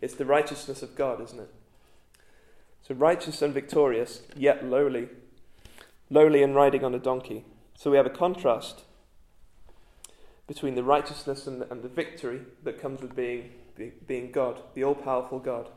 It's 0.01 0.15
the 0.15 0.25
righteousness 0.25 0.83
of 0.83 0.95
God, 0.95 1.21
isn't 1.21 1.39
it? 1.39 1.53
So 2.81 2.93
righteous 2.93 3.41
and 3.41 3.53
victorious, 3.53 4.21
yet 4.35 4.65
lowly. 4.65 5.09
Lowly 6.09 6.43
and 6.43 6.53
riding 6.53 6.83
on 6.83 6.93
a 6.93 6.99
donkey. 6.99 7.45
So 7.75 7.89
we 7.89 7.97
have 7.97 8.05
a 8.05 8.11
contrast 8.11 8.83
between 10.47 10.75
the 10.75 10.83
righteousness 10.83 11.47
and 11.47 11.63
and 11.63 11.81
the 11.81 11.89
victory 11.89 12.41
that 12.63 12.79
comes 12.79 13.01
with 13.01 13.15
being, 13.15 13.51
being 14.07 14.31
God, 14.31 14.61
the 14.73 14.83
all 14.83 14.95
powerful 14.95 15.39
God. 15.39 15.69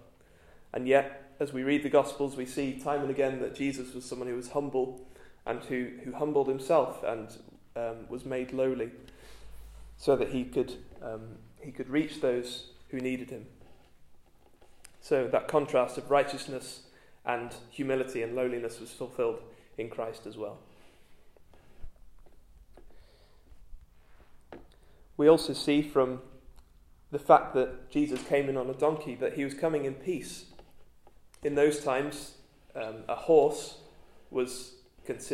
And 0.72 0.86
yet, 0.86 1.34
as 1.40 1.52
we 1.52 1.62
read 1.62 1.82
the 1.82 1.88
Gospels, 1.88 2.36
we 2.36 2.46
see 2.46 2.78
time 2.78 3.02
and 3.02 3.10
again 3.10 3.40
that 3.40 3.54
Jesus 3.54 3.94
was 3.94 4.04
someone 4.04 4.28
who 4.28 4.36
was 4.36 4.50
humble 4.50 5.06
and 5.46 5.62
who, 5.64 5.88
who 6.04 6.12
humbled 6.12 6.48
himself 6.48 7.02
and 7.02 7.28
um, 7.76 8.08
was 8.08 8.24
made 8.24 8.52
lowly 8.52 8.90
so 9.96 10.16
that 10.16 10.28
he 10.28 10.44
could, 10.44 10.74
um, 11.02 11.36
he 11.60 11.72
could 11.72 11.88
reach 11.88 12.20
those 12.20 12.70
who 12.90 12.98
needed 12.98 13.30
him. 13.30 13.46
So 15.00 15.26
that 15.28 15.48
contrast 15.48 15.96
of 15.96 16.10
righteousness 16.10 16.82
and 17.24 17.54
humility 17.70 18.22
and 18.22 18.34
lowliness 18.34 18.80
was 18.80 18.90
fulfilled 18.90 19.40
in 19.76 19.88
Christ 19.88 20.26
as 20.26 20.36
well. 20.36 20.58
We 25.18 25.28
also 25.28 25.52
see 25.52 25.82
from 25.82 26.20
the 27.10 27.18
fact 27.18 27.52
that 27.54 27.90
Jesus 27.90 28.22
came 28.22 28.48
in 28.48 28.56
on 28.56 28.70
a 28.70 28.74
donkey 28.74 29.14
that 29.16 29.34
he 29.34 29.44
was 29.44 29.52
coming 29.52 29.84
in 29.84 29.94
peace. 29.94 30.46
In 31.42 31.56
those 31.56 31.82
times, 31.82 32.34
um, 32.76 33.02
a 33.08 33.16
horse 33.16 33.78
was, 34.30 34.74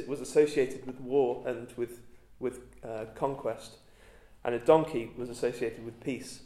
was 0.06 0.20
associated 0.20 0.86
with 0.86 1.00
war 1.00 1.46
and 1.46 1.68
with, 1.76 2.00
with 2.40 2.60
uh, 2.82 3.04
conquest, 3.14 3.76
and 4.42 4.54
a 4.54 4.58
donkey 4.58 5.10
was 5.18 5.28
associated 5.28 5.84
with 5.84 6.00
peace. 6.00 6.40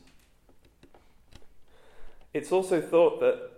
It's 2.35 2.50
also 2.50 2.80
thought 2.80 3.21
that 3.21 3.50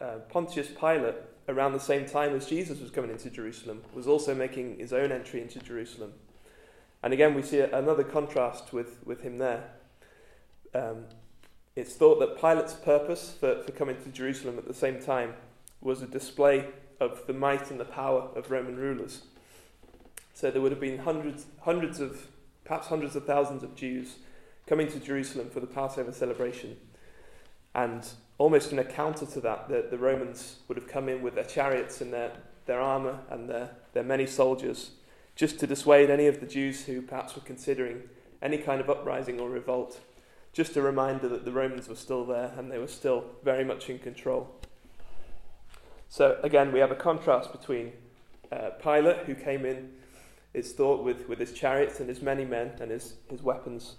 uh, 0.00 0.18
Pontius 0.28 0.68
Pilate, 0.68 1.16
around 1.48 1.72
the 1.72 1.80
same 1.80 2.06
time 2.06 2.36
as 2.36 2.46
Jesus 2.46 2.80
was 2.80 2.90
coming 2.90 3.10
into 3.10 3.30
Jerusalem, 3.30 3.82
was 3.94 4.06
also 4.06 4.32
making 4.32 4.78
his 4.78 4.92
own 4.92 5.10
entry 5.10 5.40
into 5.40 5.58
Jerusalem. 5.58 6.12
And 7.04 7.12
again, 7.12 7.34
we 7.34 7.42
see 7.42 7.60
another 7.60 8.02
contrast 8.02 8.72
with, 8.72 9.04
with 9.04 9.20
him 9.20 9.36
there. 9.36 9.64
Um, 10.74 11.04
it's 11.76 11.92
thought 11.92 12.18
that 12.20 12.40
Pilate's 12.40 12.72
purpose 12.72 13.36
for, 13.38 13.62
for 13.62 13.72
coming 13.72 14.02
to 14.02 14.08
Jerusalem 14.08 14.56
at 14.56 14.66
the 14.66 14.72
same 14.72 15.02
time 15.02 15.34
was 15.82 16.00
a 16.00 16.06
display 16.06 16.64
of 17.00 17.26
the 17.26 17.34
might 17.34 17.70
and 17.70 17.78
the 17.78 17.84
power 17.84 18.30
of 18.34 18.50
Roman 18.50 18.76
rulers. 18.76 19.20
So 20.32 20.50
there 20.50 20.62
would 20.62 20.72
have 20.72 20.80
been 20.80 21.00
hundreds, 21.00 21.44
hundreds 21.60 22.00
of, 22.00 22.26
perhaps 22.64 22.86
hundreds 22.86 23.14
of 23.16 23.26
thousands 23.26 23.62
of 23.62 23.74
Jews 23.76 24.16
coming 24.66 24.88
to 24.88 24.98
Jerusalem 24.98 25.50
for 25.50 25.60
the 25.60 25.66
Passover 25.66 26.10
celebration. 26.10 26.78
And 27.74 28.08
almost 28.38 28.72
in 28.72 28.78
a 28.78 28.84
counter 28.84 29.26
to 29.26 29.40
that, 29.42 29.68
the, 29.68 29.88
the 29.90 29.98
Romans 29.98 30.60
would 30.68 30.78
have 30.78 30.88
come 30.88 31.10
in 31.10 31.20
with 31.20 31.34
their 31.34 31.44
chariots 31.44 32.00
and 32.00 32.14
their, 32.14 32.32
their 32.64 32.80
armour 32.80 33.18
and 33.28 33.50
their, 33.50 33.72
their 33.92 34.04
many 34.04 34.24
soldiers 34.26 34.92
just 35.36 35.58
to 35.60 35.66
dissuade 35.66 36.10
any 36.10 36.26
of 36.26 36.40
the 36.40 36.46
Jews 36.46 36.84
who 36.84 37.02
perhaps 37.02 37.34
were 37.34 37.42
considering 37.42 38.02
any 38.40 38.58
kind 38.58 38.80
of 38.80 38.88
uprising 38.88 39.40
or 39.40 39.48
revolt. 39.48 40.00
Just 40.52 40.76
a 40.76 40.82
reminder 40.82 41.28
that 41.28 41.44
the 41.44 41.52
Romans 41.52 41.88
were 41.88 41.96
still 41.96 42.24
there 42.24 42.52
and 42.56 42.70
they 42.70 42.78
were 42.78 42.86
still 42.86 43.24
very 43.42 43.64
much 43.64 43.90
in 43.90 43.98
control. 43.98 44.54
So, 46.08 46.38
again, 46.44 46.72
we 46.72 46.78
have 46.78 46.92
a 46.92 46.96
contrast 46.96 47.50
between 47.50 47.92
uh, 48.52 48.70
Pilate, 48.80 49.26
who 49.26 49.34
came 49.34 49.66
in, 49.66 49.90
it's 50.52 50.70
thought, 50.70 51.02
with, 51.02 51.28
with 51.28 51.40
his 51.40 51.52
chariots 51.52 51.98
and 51.98 52.08
his 52.08 52.22
many 52.22 52.44
men 52.44 52.72
and 52.80 52.92
his, 52.92 53.14
his 53.28 53.42
weapons, 53.42 53.96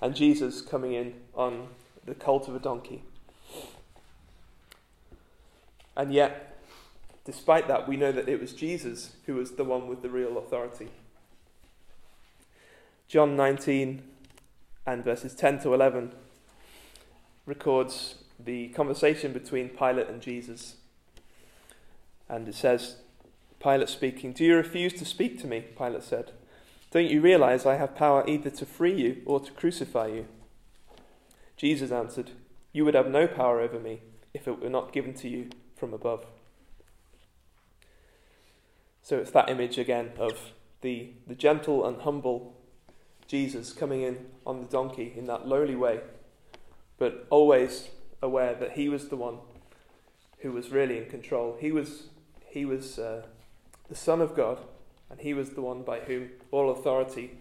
and 0.00 0.16
Jesus 0.16 0.60
coming 0.60 0.94
in 0.94 1.14
on 1.34 1.68
the 2.04 2.14
colt 2.14 2.48
of 2.48 2.56
a 2.56 2.58
donkey. 2.58 3.04
And 5.96 6.12
yet, 6.12 6.53
Despite 7.24 7.68
that, 7.68 7.88
we 7.88 7.96
know 7.96 8.12
that 8.12 8.28
it 8.28 8.40
was 8.40 8.52
Jesus 8.52 9.12
who 9.26 9.34
was 9.34 9.52
the 9.52 9.64
one 9.64 9.88
with 9.88 10.02
the 10.02 10.10
real 10.10 10.36
authority. 10.36 10.88
John 13.08 13.36
19 13.36 14.02
and 14.86 15.04
verses 15.04 15.34
10 15.34 15.60
to 15.60 15.72
11 15.72 16.12
records 17.46 18.16
the 18.38 18.68
conversation 18.68 19.32
between 19.32 19.70
Pilate 19.70 20.08
and 20.08 20.20
Jesus. 20.20 20.76
And 22.28 22.48
it 22.48 22.54
says, 22.54 22.96
Pilate 23.62 23.88
speaking. 23.88 24.32
Do 24.32 24.44
you 24.44 24.56
refuse 24.56 24.92
to 24.94 25.04
speak 25.04 25.40
to 25.40 25.46
me? 25.46 25.64
Pilate 25.76 26.02
said. 26.02 26.32
Don't 26.90 27.10
you 27.10 27.20
realize 27.20 27.64
I 27.64 27.76
have 27.76 27.96
power 27.96 28.24
either 28.28 28.50
to 28.50 28.66
free 28.66 28.94
you 28.94 29.22
or 29.24 29.40
to 29.40 29.52
crucify 29.52 30.08
you? 30.08 30.26
Jesus 31.56 31.90
answered, 31.90 32.32
You 32.72 32.84
would 32.84 32.94
have 32.94 33.08
no 33.08 33.26
power 33.26 33.60
over 33.60 33.80
me 33.80 34.00
if 34.34 34.46
it 34.46 34.60
were 34.60 34.68
not 34.68 34.92
given 34.92 35.14
to 35.14 35.28
you 35.28 35.48
from 35.76 35.94
above. 35.94 36.26
So 39.04 39.18
it's 39.18 39.32
that 39.32 39.50
image 39.50 39.76
again 39.76 40.12
of 40.18 40.52
the, 40.80 41.10
the 41.26 41.34
gentle 41.34 41.86
and 41.86 42.00
humble 42.00 42.56
Jesus 43.28 43.74
coming 43.74 44.00
in 44.00 44.24
on 44.46 44.62
the 44.62 44.66
donkey 44.66 45.12
in 45.14 45.26
that 45.26 45.46
lowly 45.46 45.76
way, 45.76 46.00
but 46.96 47.26
always 47.28 47.90
aware 48.22 48.54
that 48.54 48.72
he 48.72 48.88
was 48.88 49.08
the 49.08 49.16
one 49.16 49.40
who 50.38 50.52
was 50.52 50.70
really 50.70 50.96
in 50.96 51.04
control. 51.10 51.58
He 51.60 51.70
was, 51.70 52.04
he 52.46 52.64
was 52.64 52.98
uh, 52.98 53.26
the 53.90 53.94
Son 53.94 54.22
of 54.22 54.34
God, 54.34 54.60
and 55.10 55.20
he 55.20 55.34
was 55.34 55.50
the 55.50 55.60
one 55.60 55.82
by 55.82 56.00
whom 56.00 56.30
all 56.50 56.70
authority 56.70 57.32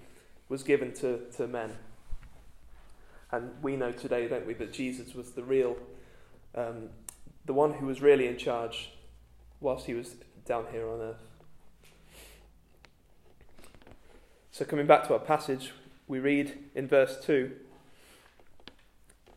was 0.50 0.64
given 0.64 0.94
to, 0.96 1.22
to 1.38 1.48
men. 1.48 1.78
And 3.32 3.52
we 3.62 3.78
know 3.78 3.94
today, 3.94 4.28
don't 4.28 4.46
we, 4.46 4.54
that 4.56 4.74
Jesus 4.74 5.16
was 5.16 5.32
the 5.32 5.44
real, 5.44 5.78
um, 6.56 6.90
the 7.46 7.54
one 7.54 7.76
who 7.76 7.86
was 7.86 8.02
really 8.02 8.28
in 8.28 8.38
charge 8.38 8.92
whilst 9.62 9.86
he 9.86 9.94
was 9.94 10.16
down 10.46 10.66
here 10.70 10.90
on 10.90 11.00
earth. 11.00 11.24
So, 14.54 14.66
coming 14.66 14.86
back 14.86 15.08
to 15.08 15.14
our 15.14 15.20
passage, 15.20 15.72
we 16.08 16.20
read 16.20 16.60
in 16.76 16.88
verse 16.88 17.18
2 17.26 17.54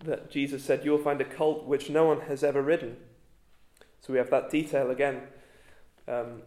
that 0.05 0.31
Jesus 0.31 0.63
said, 0.63 0.85
You 0.85 0.91
will 0.91 0.99
find 0.99 1.19
a 1.23 1.25
colt 1.25 1.65
which 1.65 1.89
no 1.89 2.05
one 2.05 2.21
has 2.29 2.45
ever 2.45 2.61
ridden. 2.61 2.99
So, 4.03 4.13
we 4.13 4.19
have 4.19 4.29
that 4.29 4.51
detail 4.51 4.91
again 4.91 5.23
um, 6.07 6.43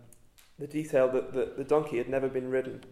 the 0.59 0.67
detail 0.67 1.11
that 1.13 1.33
the, 1.33 1.53
the 1.57 1.63
donkey 1.63 1.97
had 1.97 2.09
never 2.09 2.29
been 2.29 2.51
ridden. 2.51 2.83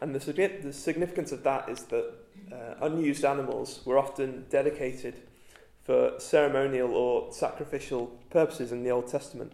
And 0.00 0.12
the, 0.12 0.58
the 0.60 0.72
significance 0.72 1.30
of 1.30 1.44
that 1.44 1.68
is 1.68 1.84
that 1.84 2.12
uh, 2.52 2.74
unused 2.84 3.24
animals 3.24 3.82
were 3.84 3.98
often 3.98 4.46
dedicated 4.50 5.14
for 5.84 6.18
ceremonial 6.18 6.92
or 6.92 7.32
sacrificial 7.32 8.08
purposes 8.30 8.72
in 8.72 8.82
the 8.82 8.90
Old 8.90 9.06
Testament. 9.06 9.52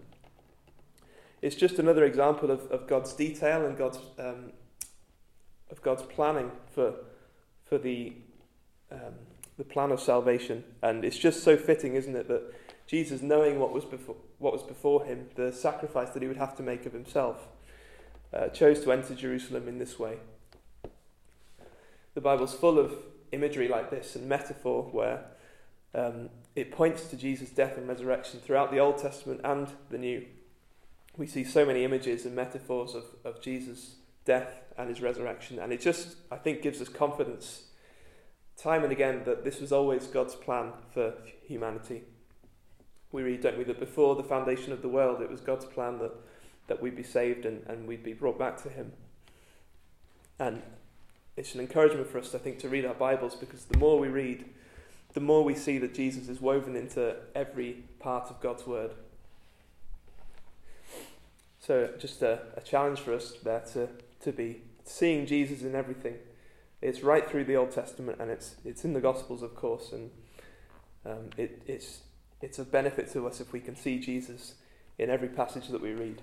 It's 1.42 1.56
just 1.56 1.78
another 1.78 2.06
example 2.06 2.50
of, 2.50 2.62
of 2.70 2.86
God's 2.86 3.12
detail 3.12 3.66
and 3.66 3.76
God's 3.76 3.98
um, 4.18 4.52
of 5.70 5.82
God's 5.82 6.02
planning 6.02 6.50
for 6.74 6.94
for 7.64 7.78
the 7.78 8.12
um, 8.90 9.14
the 9.56 9.64
plan 9.64 9.90
of 9.90 10.00
salvation, 10.00 10.64
and 10.82 11.04
it's 11.04 11.18
just 11.18 11.42
so 11.44 11.56
fitting, 11.56 11.94
isn't 11.94 12.16
it, 12.16 12.28
that 12.28 12.54
Jesus, 12.86 13.22
knowing 13.22 13.60
what 13.60 13.72
was 13.72 13.84
before 13.84 14.16
what 14.38 14.52
was 14.52 14.62
before 14.62 15.04
him, 15.04 15.28
the 15.36 15.52
sacrifice 15.52 16.10
that 16.10 16.22
he 16.22 16.28
would 16.28 16.38
have 16.38 16.56
to 16.56 16.62
make 16.62 16.86
of 16.86 16.92
himself, 16.92 17.46
uh, 18.32 18.48
chose 18.48 18.80
to 18.80 18.92
enter 18.92 19.14
Jerusalem 19.14 19.68
in 19.68 19.78
this 19.78 19.98
way. 19.98 20.16
The 22.14 22.20
Bible's 22.20 22.54
full 22.54 22.78
of 22.78 22.94
imagery 23.32 23.68
like 23.68 23.90
this 23.90 24.16
and 24.16 24.28
metaphor 24.28 24.88
where 24.90 25.26
um, 25.94 26.30
it 26.56 26.72
points 26.72 27.04
to 27.08 27.16
Jesus' 27.16 27.50
death 27.50 27.76
and 27.76 27.86
resurrection 27.86 28.40
throughout 28.40 28.72
the 28.72 28.78
Old 28.78 28.98
Testament 28.98 29.40
and 29.44 29.68
the 29.90 29.98
New. 29.98 30.26
We 31.16 31.26
see 31.26 31.44
so 31.44 31.64
many 31.64 31.84
images 31.84 32.24
and 32.24 32.34
metaphors 32.34 32.94
of, 32.94 33.04
of 33.24 33.40
Jesus' 33.40 33.96
death 34.24 34.62
and 34.80 34.88
his 34.88 35.02
resurrection. 35.02 35.58
And 35.58 35.72
it 35.72 35.80
just, 35.80 36.16
I 36.30 36.36
think, 36.36 36.62
gives 36.62 36.80
us 36.80 36.88
confidence 36.88 37.64
time 38.56 38.82
and 38.82 38.92
again 38.92 39.22
that 39.24 39.44
this 39.44 39.60
was 39.60 39.72
always 39.72 40.06
God's 40.06 40.34
plan 40.34 40.72
for 40.92 41.14
humanity. 41.46 42.02
We 43.12 43.22
read, 43.22 43.42
don't 43.42 43.58
we, 43.58 43.64
that 43.64 43.80
before 43.80 44.16
the 44.16 44.22
foundation 44.22 44.72
of 44.72 44.82
the 44.82 44.88
world, 44.88 45.20
it 45.20 45.30
was 45.30 45.40
God's 45.40 45.64
plan 45.64 45.98
that, 45.98 46.12
that 46.66 46.82
we'd 46.82 46.96
be 46.96 47.02
saved 47.02 47.44
and, 47.44 47.64
and 47.66 47.86
we'd 47.86 48.04
be 48.04 48.12
brought 48.12 48.38
back 48.38 48.62
to 48.62 48.68
Him. 48.68 48.92
And 50.38 50.62
it's 51.36 51.54
an 51.54 51.60
encouragement 51.60 52.08
for 52.08 52.18
us, 52.18 52.34
I 52.34 52.38
think, 52.38 52.58
to 52.60 52.68
read 52.68 52.84
our 52.84 52.94
Bibles 52.94 53.34
because 53.34 53.64
the 53.64 53.78
more 53.78 53.98
we 53.98 54.08
read, 54.08 54.44
the 55.12 55.20
more 55.20 55.42
we 55.42 55.54
see 55.54 55.78
that 55.78 55.94
Jesus 55.94 56.28
is 56.28 56.40
woven 56.40 56.76
into 56.76 57.16
every 57.34 57.84
part 57.98 58.30
of 58.30 58.40
God's 58.40 58.66
Word. 58.66 58.92
So, 61.58 61.90
just 61.98 62.22
a, 62.22 62.40
a 62.56 62.60
challenge 62.60 63.00
for 63.00 63.12
us 63.12 63.32
there 63.42 63.60
to 63.72 63.88
to 64.20 64.32
be 64.32 64.62
seeing 64.90 65.26
Jesus 65.26 65.62
in 65.62 65.74
everything. 65.74 66.16
It's 66.82 67.02
right 67.02 67.28
through 67.28 67.44
the 67.44 67.56
Old 67.56 67.70
Testament, 67.70 68.18
and 68.20 68.30
it's 68.30 68.56
it's 68.64 68.84
in 68.84 68.92
the 68.92 69.00
Gospels, 69.00 69.42
of 69.42 69.54
course, 69.54 69.92
and 69.92 70.10
um, 71.04 71.30
it, 71.36 71.62
it's 71.66 72.00
it's 72.40 72.58
a 72.58 72.64
benefit 72.64 73.12
to 73.12 73.26
us 73.26 73.40
if 73.40 73.52
we 73.52 73.60
can 73.60 73.76
see 73.76 73.98
Jesus 73.98 74.54
in 74.98 75.10
every 75.10 75.28
passage 75.28 75.68
that 75.68 75.80
we 75.80 75.92
read. 75.92 76.22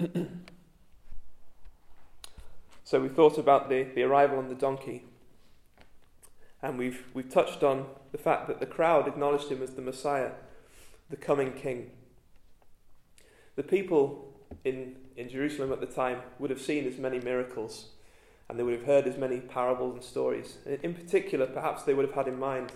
so 2.84 3.00
we 3.00 3.08
thought 3.08 3.38
about 3.38 3.68
the, 3.68 3.84
the 3.94 4.02
arrival 4.02 4.38
on 4.38 4.48
the 4.48 4.54
donkey, 4.54 5.04
and 6.60 6.76
we've 6.76 7.04
we've 7.14 7.30
touched 7.30 7.62
on 7.62 7.86
the 8.10 8.18
fact 8.18 8.48
that 8.48 8.58
the 8.60 8.66
crowd 8.66 9.06
acknowledged 9.06 9.48
him 9.48 9.62
as 9.62 9.70
the 9.70 9.82
Messiah, 9.82 10.32
the 11.08 11.16
coming 11.16 11.52
King. 11.52 11.92
The 13.54 13.62
people 13.62 14.34
in 14.64 14.96
in 15.18 15.28
Jerusalem 15.28 15.72
at 15.72 15.80
the 15.80 15.86
time 15.86 16.20
would 16.38 16.50
have 16.50 16.60
seen 16.60 16.86
as 16.86 16.96
many 16.96 17.18
miracles 17.18 17.86
and 18.48 18.58
they 18.58 18.62
would 18.62 18.74
have 18.74 18.86
heard 18.86 19.06
as 19.06 19.18
many 19.18 19.40
parables 19.40 19.94
and 19.94 20.02
stories. 20.02 20.56
In 20.64 20.94
particular, 20.94 21.46
perhaps 21.46 21.82
they 21.82 21.92
would 21.92 22.06
have 22.06 22.14
had 22.14 22.28
in 22.28 22.38
mind 22.38 22.72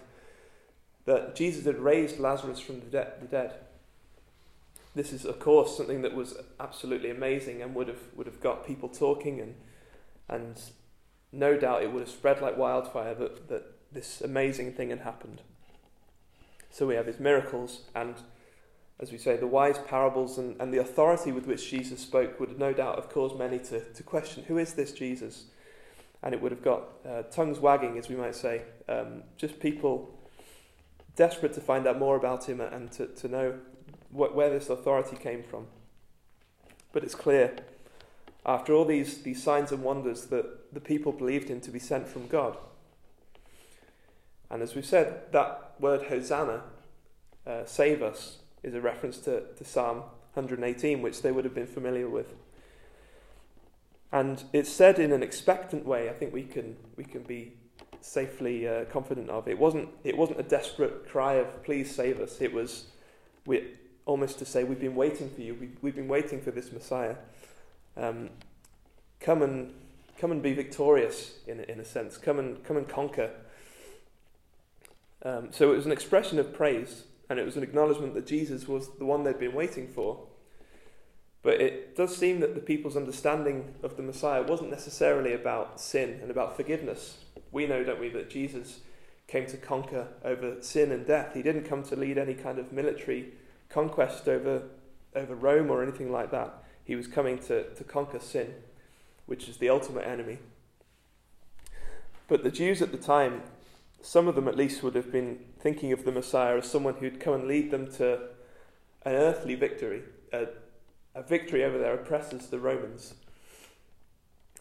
that 1.07 1.35
Jesus 1.35 1.65
had 1.65 1.79
raised 1.79 2.19
Lazarus 2.19 2.61
from 2.61 2.81
the, 2.81 2.87
de- 2.87 3.13
the 3.21 3.27
dead. 3.27 3.55
This 4.95 5.13
is, 5.13 5.25
of 5.25 5.41
course, 5.41 5.77
something 5.77 6.03
that 6.03 6.15
was 6.15 6.37
absolutely 6.61 7.11
amazing 7.11 7.63
and 7.63 7.75
would 7.75 7.89
have, 7.89 8.03
would 8.15 8.27
have 8.27 8.41
got 8.41 8.67
people 8.67 8.91
talking, 8.91 9.41
and, 9.41 9.55
and 10.29 10.61
no 11.33 11.57
doubt 11.57 11.83
it 11.83 11.91
would 11.91 12.01
have 12.01 12.11
spread 12.11 12.43
like 12.43 12.59
wildfire 12.59 13.15
that, 13.15 13.49
that 13.49 13.65
this 13.91 14.21
amazing 14.21 14.75
thing 14.75 14.91
had 14.91 15.01
happened. 15.01 15.41
So 16.71 16.87
we 16.87 16.95
have 16.95 17.07
his 17.07 17.19
miracles 17.19 17.81
and 17.95 18.17
as 19.03 19.11
we 19.11 19.19
say, 19.19 19.37
the 19.37 19.49
wise 19.49 19.79
parables 19.81 20.39
and, 20.39 20.59
and 20.61 20.73
the 20.73 20.79
authority 20.79 21.33
with 21.33 21.49
which 21.49 21.69
Jesus 21.69 22.01
spoke 22.01 22.39
would 22.39 22.57
no 22.57 22.73
doubt 22.73 22.95
have 22.95 23.09
caused 23.09 23.37
many 23.37 23.59
to, 23.59 23.81
to 23.81 24.03
question 24.05 24.45
who 24.45 24.59
is 24.59 24.75
this 24.75 24.93
Jesus? 24.93 25.47
And 26.23 26.33
it 26.33 26.41
would 26.41 26.53
have 26.53 26.63
got 26.63 26.85
uh, 27.05 27.23
tongues 27.23 27.59
wagging, 27.59 27.99
as 27.99 28.09
we 28.09 28.15
might 28.15 28.37
say, 28.37 28.63
um, 28.89 29.25
just 29.37 29.59
people 29.59 30.17
desperate 31.17 31.53
to 31.55 31.61
find 31.61 31.89
out 31.89 31.99
more 31.99 32.15
about 32.15 32.49
him 32.49 32.61
and 32.61 32.93
to, 32.93 33.09
to 33.09 33.27
know 33.27 33.59
what, 34.11 34.37
where 34.37 34.51
this 34.51 34.71
authority 34.71 35.17
came 35.17 35.43
from. 35.43 35.67
But 36.93 37.03
it's 37.03 37.17
clear, 37.17 37.57
after 38.47 38.73
all 38.73 38.85
these, 38.85 39.23
these 39.23 39.43
signs 39.43 39.73
and 39.73 39.83
wonders, 39.83 40.27
that 40.27 40.73
the 40.73 40.81
people 40.81 41.11
believed 41.11 41.49
him 41.49 41.61
to 41.63 41.73
be 41.73 41.81
sent 41.81 42.07
from 42.07 42.29
God. 42.29 42.57
And 44.49 44.63
as 44.63 44.77
we've 44.77 44.87
said, 44.87 45.33
that 45.33 45.73
word 45.81 46.05
Hosanna, 46.05 46.63
uh, 47.45 47.65
save 47.65 48.01
us, 48.01 48.39
is 48.63 48.75
a 48.75 48.81
reference 48.81 49.19
to, 49.19 49.43
to 49.57 49.65
Psalm 49.65 49.99
118, 50.35 51.03
which 51.03 51.23
they 51.23 51.33
would 51.33 51.45
have 51.45 51.55
been 51.55 51.67
familiar 51.67 52.09
with. 52.09 52.35
And 54.13 54.43
it's 54.53 54.71
said 54.71 54.99
in 54.99 55.13
an 55.13 55.23
expectant 55.23 55.87
way, 55.87 56.09
I 56.09 56.13
think 56.13 56.33
we 56.33 56.45
can, 56.45 56.77
we 56.97 57.05
can 57.05 57.23
be 57.23 57.53
safely 58.01 58.69
uh, 58.69 58.85
confident 58.87 59.31
of. 59.31 59.49
It 59.49 59.59
wasn't, 59.59 59.89
it 60.05 60.17
wasn't 60.17 60.41
a 60.41 60.43
desperate 60.43 61.09
cry 61.09 61.35
of, 61.35 61.63
please 61.65 61.95
save 61.95 62.21
us. 62.21 62.41
It 62.41 62.53
was 62.53 62.87
we, 63.47 63.65
almost 64.07 64.39
to 64.39 64.45
say, 64.45 64.65
we've 64.65 64.81
been 64.81 64.95
waiting 64.95 65.31
for 65.31 65.41
you. 65.41 65.57
We've, 65.59 65.77
we've 65.81 65.97
been 65.97 66.09
waiting 66.09 66.41
for 66.41 66.51
this 66.51 66.73
Messiah. 66.73 67.17
Um, 67.97 68.31
come, 69.21 69.43
and, 69.43 69.73
come 70.19 70.31
and 70.31 70.43
be 70.43 70.53
victorious, 70.53 71.35
in, 71.47 71.61
in 71.61 71.81
a 71.81 71.85
sense. 71.85 72.19
Come 72.19 72.39
and, 72.39 72.63
come 72.65 72.77
and 72.77 72.89
conquer. 72.89 73.31
Um, 75.25 75.49
so 75.53 75.73
it 75.73 75.77
was 75.77 75.87
an 75.87 75.93
expression 75.93 76.39
of 76.39 76.53
praise 76.53 77.05
and 77.33 77.41
it 77.41 77.47
was 77.47 77.57
an 77.57 77.63
acknowledgement 77.63 78.13
that 78.13 78.27
Jesus 78.27 78.69
was 78.69 78.91
the 78.99 79.07
one 79.07 79.25
they'd 79.25 79.39
been 79.39 79.55
waiting 79.55 79.89
for. 79.89 80.27
But 81.41 81.63
it 81.63 81.97
does 81.97 82.15
seem 82.15 82.41
that 82.41 82.55
the 82.55 82.61
people's 82.61 82.95
understanding 82.95 83.75
of 83.83 83.97
the 83.97 84.03
Messiah 84.03 84.43
wasn't 84.43 84.69
necessarily 84.69 85.33
about 85.33 85.81
sin 85.81 86.19
and 86.21 86.31
about 86.31 86.57
forgiveness. 86.57 87.25
We 87.51 87.67
know, 87.67 87.85
don't 87.85 87.99
we, 87.99 88.11
that 88.11 88.29
Jesus 88.29 88.81
came 89.29 89.47
to 89.47 89.57
conquer 89.57 90.09
over 90.23 90.61
sin 90.61 90.93
and 90.93 91.07
death. 91.07 91.33
He 91.33 91.43
didn't 91.43 91.65
come 91.65 91.83
to 91.85 91.97
lead 91.97 92.19
any 92.19 92.35
kind 92.35 92.59
of 92.59 92.71
military 92.71 93.33
conquest 93.71 94.29
over, 94.29 94.65
over 95.17 95.35
Rome 95.35 95.71
or 95.71 95.83
anything 95.83 96.13
like 96.13 96.31
that. 96.33 96.63
He 96.85 96.97
was 96.97 97.07
coming 97.07 97.39
to, 97.45 97.73
to 97.73 97.83
conquer 97.83 98.19
sin, 98.19 98.53
which 99.25 99.49
is 99.49 99.57
the 99.57 99.71
ultimate 99.71 100.07
enemy. 100.07 100.39
But 102.29 102.45
the 102.45 102.51
Jews 102.51 102.83
at 102.83 102.93
the 102.93 102.99
time 102.99 103.41
some 104.03 104.27
of 104.27 104.35
them 104.35 104.49
at 104.49 104.57
least 104.57 104.83
would 104.83 104.97
have 104.97 105.13
been 105.13 105.39
thinking 105.61 105.93
of 105.93 106.05
the 106.05 106.13
Messiah 106.13 106.59
as 106.59 106.67
someone 106.67 106.95
who'd 106.95 107.21
come 107.21 107.35
and 107.35 107.49
lead 107.49 107.71
them 107.71 107.91
to 107.93 108.15
an 109.05 109.15
earthly 109.15 109.55
victory, 109.55 110.03
a, 110.33 110.49
a 111.15 111.23
victory 111.23 111.65
over 111.65 111.79
their 111.79 111.95
oppressors, 111.95 112.49
the 112.49 112.59
Romans. 112.59 113.15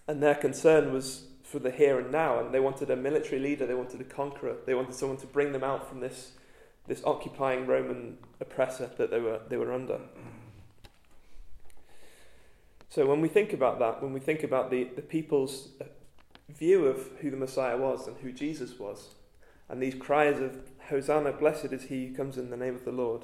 And 0.08 0.22
their 0.22 0.36
concern 0.36 0.94
was 0.94 1.26
for 1.44 1.58
the 1.60 1.72
here 1.72 2.00
and 2.00 2.12
now, 2.12 2.40
and 2.40 2.54
they 2.54 2.60
wanted 2.60 2.90
a 2.92 2.96
military 2.96 3.40
leader, 3.40 3.66
they 3.66 3.74
wanted 3.74 4.00
a 4.00 4.06
conqueror, 4.06 4.58
they 4.66 4.76
wanted 4.76 4.94
someone 4.94 5.18
to 5.18 5.28
bring 5.28 5.52
them 5.52 5.64
out 5.64 5.90
from 5.90 6.00
this, 6.00 6.34
this 6.88 7.02
occupying 7.04 7.66
Roman 7.66 8.20
oppressor 8.40 8.90
that 8.98 9.10
they 9.10 9.20
were, 9.20 9.42
they 9.50 9.58
were 9.58 9.74
under. 9.74 10.00
So 12.90 13.08
when 13.08 13.22
we 13.22 13.28
think 13.28 13.54
about 13.54 13.80
that, 13.80 14.04
when 14.04 14.14
we 14.14 14.20
think 14.20 14.44
about 14.44 14.70
the, 14.70 14.84
the 14.96 15.02
people's 15.02 15.70
view 16.50 16.86
of 16.86 17.08
who 17.22 17.32
the 17.32 17.38
Messiah 17.38 17.78
was 17.78 18.08
and 18.08 18.18
who 18.18 18.32
Jesus 18.32 18.78
was, 18.78 19.10
and 19.72 19.82
these 19.82 19.96
cries 19.96 20.42
of 20.42 20.58
Hosanna, 20.90 21.32
blessed 21.32 21.72
is 21.72 21.84
he 21.84 22.08
who 22.08 22.14
comes 22.14 22.38
in 22.38 22.50
the 22.50 22.58
name 22.58 22.76
of 22.76 22.84
the 22.84 22.92
Lord, 22.92 23.24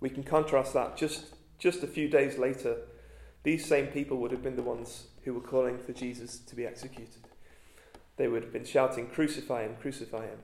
we 0.00 0.10
can 0.10 0.24
contrast 0.24 0.74
that 0.74 0.96
just, 0.96 1.36
just 1.56 1.84
a 1.84 1.86
few 1.86 2.08
days 2.08 2.36
later. 2.36 2.78
These 3.44 3.64
same 3.64 3.86
people 3.86 4.16
would 4.18 4.32
have 4.32 4.42
been 4.42 4.56
the 4.56 4.62
ones 4.62 5.06
who 5.22 5.32
were 5.32 5.40
calling 5.40 5.78
for 5.78 5.92
Jesus 5.92 6.40
to 6.40 6.56
be 6.56 6.66
executed. 6.66 7.28
They 8.16 8.26
would 8.26 8.42
have 8.42 8.52
been 8.52 8.64
shouting, 8.64 9.06
Crucify 9.06 9.62
him, 9.62 9.76
crucify 9.80 10.26
him. 10.26 10.40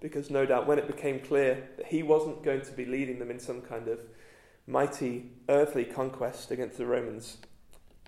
Because 0.00 0.30
no 0.30 0.46
doubt 0.46 0.68
when 0.68 0.78
it 0.78 0.86
became 0.86 1.18
clear 1.18 1.68
that 1.76 1.86
he 1.86 2.04
wasn't 2.04 2.44
going 2.44 2.60
to 2.60 2.72
be 2.72 2.84
leading 2.84 3.18
them 3.18 3.32
in 3.32 3.40
some 3.40 3.60
kind 3.60 3.88
of 3.88 3.98
mighty 4.68 5.32
earthly 5.48 5.84
conquest 5.84 6.52
against 6.52 6.78
the 6.78 6.86
Romans, 6.86 7.38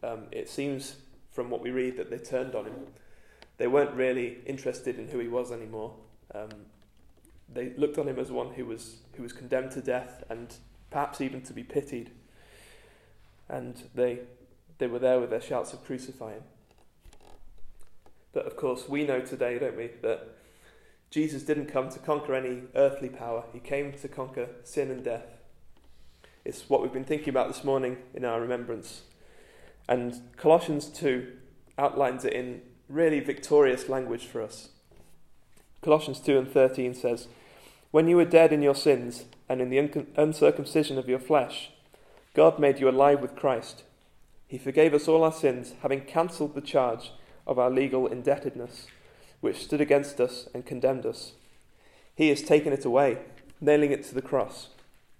um, 0.04 0.26
it 0.30 0.48
seems 0.48 0.96
from 1.32 1.50
what 1.50 1.60
we 1.60 1.72
read 1.72 1.96
that 1.96 2.08
they 2.08 2.18
turned 2.18 2.54
on 2.54 2.66
him. 2.66 2.86
They 3.58 3.66
weren't 3.66 3.94
really 3.94 4.38
interested 4.46 4.98
in 4.98 5.08
who 5.08 5.18
he 5.18 5.28
was 5.28 5.52
anymore. 5.52 5.94
Um, 6.34 6.48
they 7.52 7.70
looked 7.76 7.98
on 7.98 8.08
him 8.08 8.18
as 8.18 8.30
one 8.30 8.54
who 8.54 8.64
was, 8.64 8.98
who 9.16 9.22
was 9.22 9.32
condemned 9.32 9.72
to 9.72 9.82
death 9.82 10.22
and 10.30 10.54
perhaps 10.90 11.20
even 11.20 11.42
to 11.42 11.52
be 11.52 11.64
pitied. 11.64 12.10
And 13.48 13.82
they, 13.94 14.20
they 14.78 14.86
were 14.86 14.98
there 14.98 15.18
with 15.18 15.30
their 15.30 15.40
shouts 15.40 15.72
of 15.72 15.84
crucify 15.84 16.32
him. 16.34 16.42
But 18.32 18.46
of 18.46 18.56
course, 18.56 18.88
we 18.88 19.04
know 19.04 19.20
today, 19.20 19.58
don't 19.58 19.76
we, 19.76 19.90
that 20.02 20.36
Jesus 21.10 21.42
didn't 21.42 21.66
come 21.66 21.88
to 21.88 21.98
conquer 21.98 22.34
any 22.34 22.62
earthly 22.74 23.08
power, 23.08 23.44
he 23.52 23.58
came 23.58 23.92
to 23.92 24.08
conquer 24.08 24.48
sin 24.62 24.90
and 24.90 25.02
death. 25.02 25.26
It's 26.44 26.68
what 26.68 26.82
we've 26.82 26.92
been 26.92 27.04
thinking 27.04 27.30
about 27.30 27.48
this 27.48 27.64
morning 27.64 27.98
in 28.14 28.24
our 28.24 28.40
remembrance. 28.40 29.02
And 29.88 30.14
Colossians 30.36 30.86
2 30.86 31.32
outlines 31.78 32.24
it 32.24 32.34
in 32.34 32.62
really 32.88 33.20
victorious 33.20 33.88
language 33.88 34.24
for 34.26 34.42
us. 34.42 34.68
Colossians 35.82 36.20
2 36.20 36.38
and 36.38 36.50
13 36.50 36.94
says, 36.94 37.28
When 37.90 38.08
you 38.08 38.16
were 38.16 38.24
dead 38.24 38.52
in 38.52 38.62
your 38.62 38.74
sins 38.74 39.24
and 39.48 39.60
in 39.60 39.70
the 39.70 40.06
uncircumcision 40.16 40.98
of 40.98 41.08
your 41.08 41.18
flesh, 41.18 41.70
God 42.34 42.58
made 42.58 42.80
you 42.80 42.88
alive 42.88 43.20
with 43.20 43.36
Christ. 43.36 43.84
He 44.46 44.58
forgave 44.58 44.94
us 44.94 45.08
all 45.08 45.22
our 45.22 45.32
sins, 45.32 45.74
having 45.82 46.00
cancelled 46.00 46.54
the 46.54 46.60
charge 46.60 47.12
of 47.46 47.58
our 47.58 47.70
legal 47.70 48.06
indebtedness, 48.06 48.86
which 49.40 49.64
stood 49.64 49.80
against 49.80 50.20
us 50.20 50.48
and 50.54 50.66
condemned 50.66 51.06
us. 51.06 51.32
He 52.14 52.28
has 52.30 52.42
taken 52.42 52.72
it 52.72 52.84
away, 52.84 53.18
nailing 53.60 53.92
it 53.92 54.04
to 54.04 54.14
the 54.14 54.22
cross, 54.22 54.68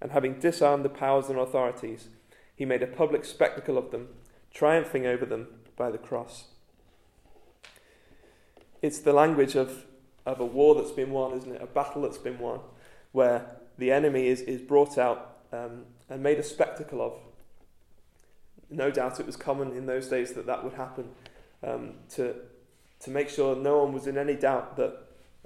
and 0.01 0.13
having 0.13 0.41
disarmed 0.41 0.85
the 0.85 0.89
powers 0.89 1.29
and 1.29 1.39
authorities, 1.39 2.09
he 2.57 2.65
made 2.65 2.83
a 2.83 2.89
public 2.89 3.25
spectacle 3.25 3.79
of 3.79 3.91
them, 3.91 4.09
triumphing 4.53 5.07
over 5.07 5.25
them 5.25 5.47
by 5.77 5.91
the 5.91 5.99
cross. 5.99 6.47
It's 8.83 9.01
the 9.01 9.13
language 9.13 9.57
of, 9.57 9.85
of 10.25 10.41
a 10.41 10.47
war 10.47 10.75
that's 10.75 10.91
been 10.91 11.11
won, 11.11 11.37
isn't 11.37 11.57
it? 11.57 11.63
A 11.63 11.67
battle 11.67 12.03
that's 12.03 12.19
been 12.19 12.39
won, 12.39 12.61
where 13.13 13.57
the 13.79 13.91
enemy 13.93 14.29
is, 14.29 14.41
is 14.43 14.61
brought 14.61 14.99
out 14.99 15.39
um, 15.53 15.85
and 16.09 16.23
made 16.23 16.39
a 16.39 16.43
spectacle 16.43 17.01
of. 17.01 17.15
No 18.71 18.91
doubt 18.91 19.19
it 19.19 19.27
was 19.27 19.37
common 19.37 19.73
in 19.73 19.87
those 19.87 20.09
days 20.09 20.33
that 20.35 20.47
that 20.47 20.63
would 20.63 20.75
happen 20.75 21.09
um, 21.67 21.95
to, 22.11 22.35
to 23.01 23.11
make 23.11 23.31
sure 23.31 23.57
no 23.57 23.83
one 23.83 23.93
was 23.93 24.07
in 24.07 24.19
any 24.19 24.35
doubt 24.35 24.77
that 24.77 24.99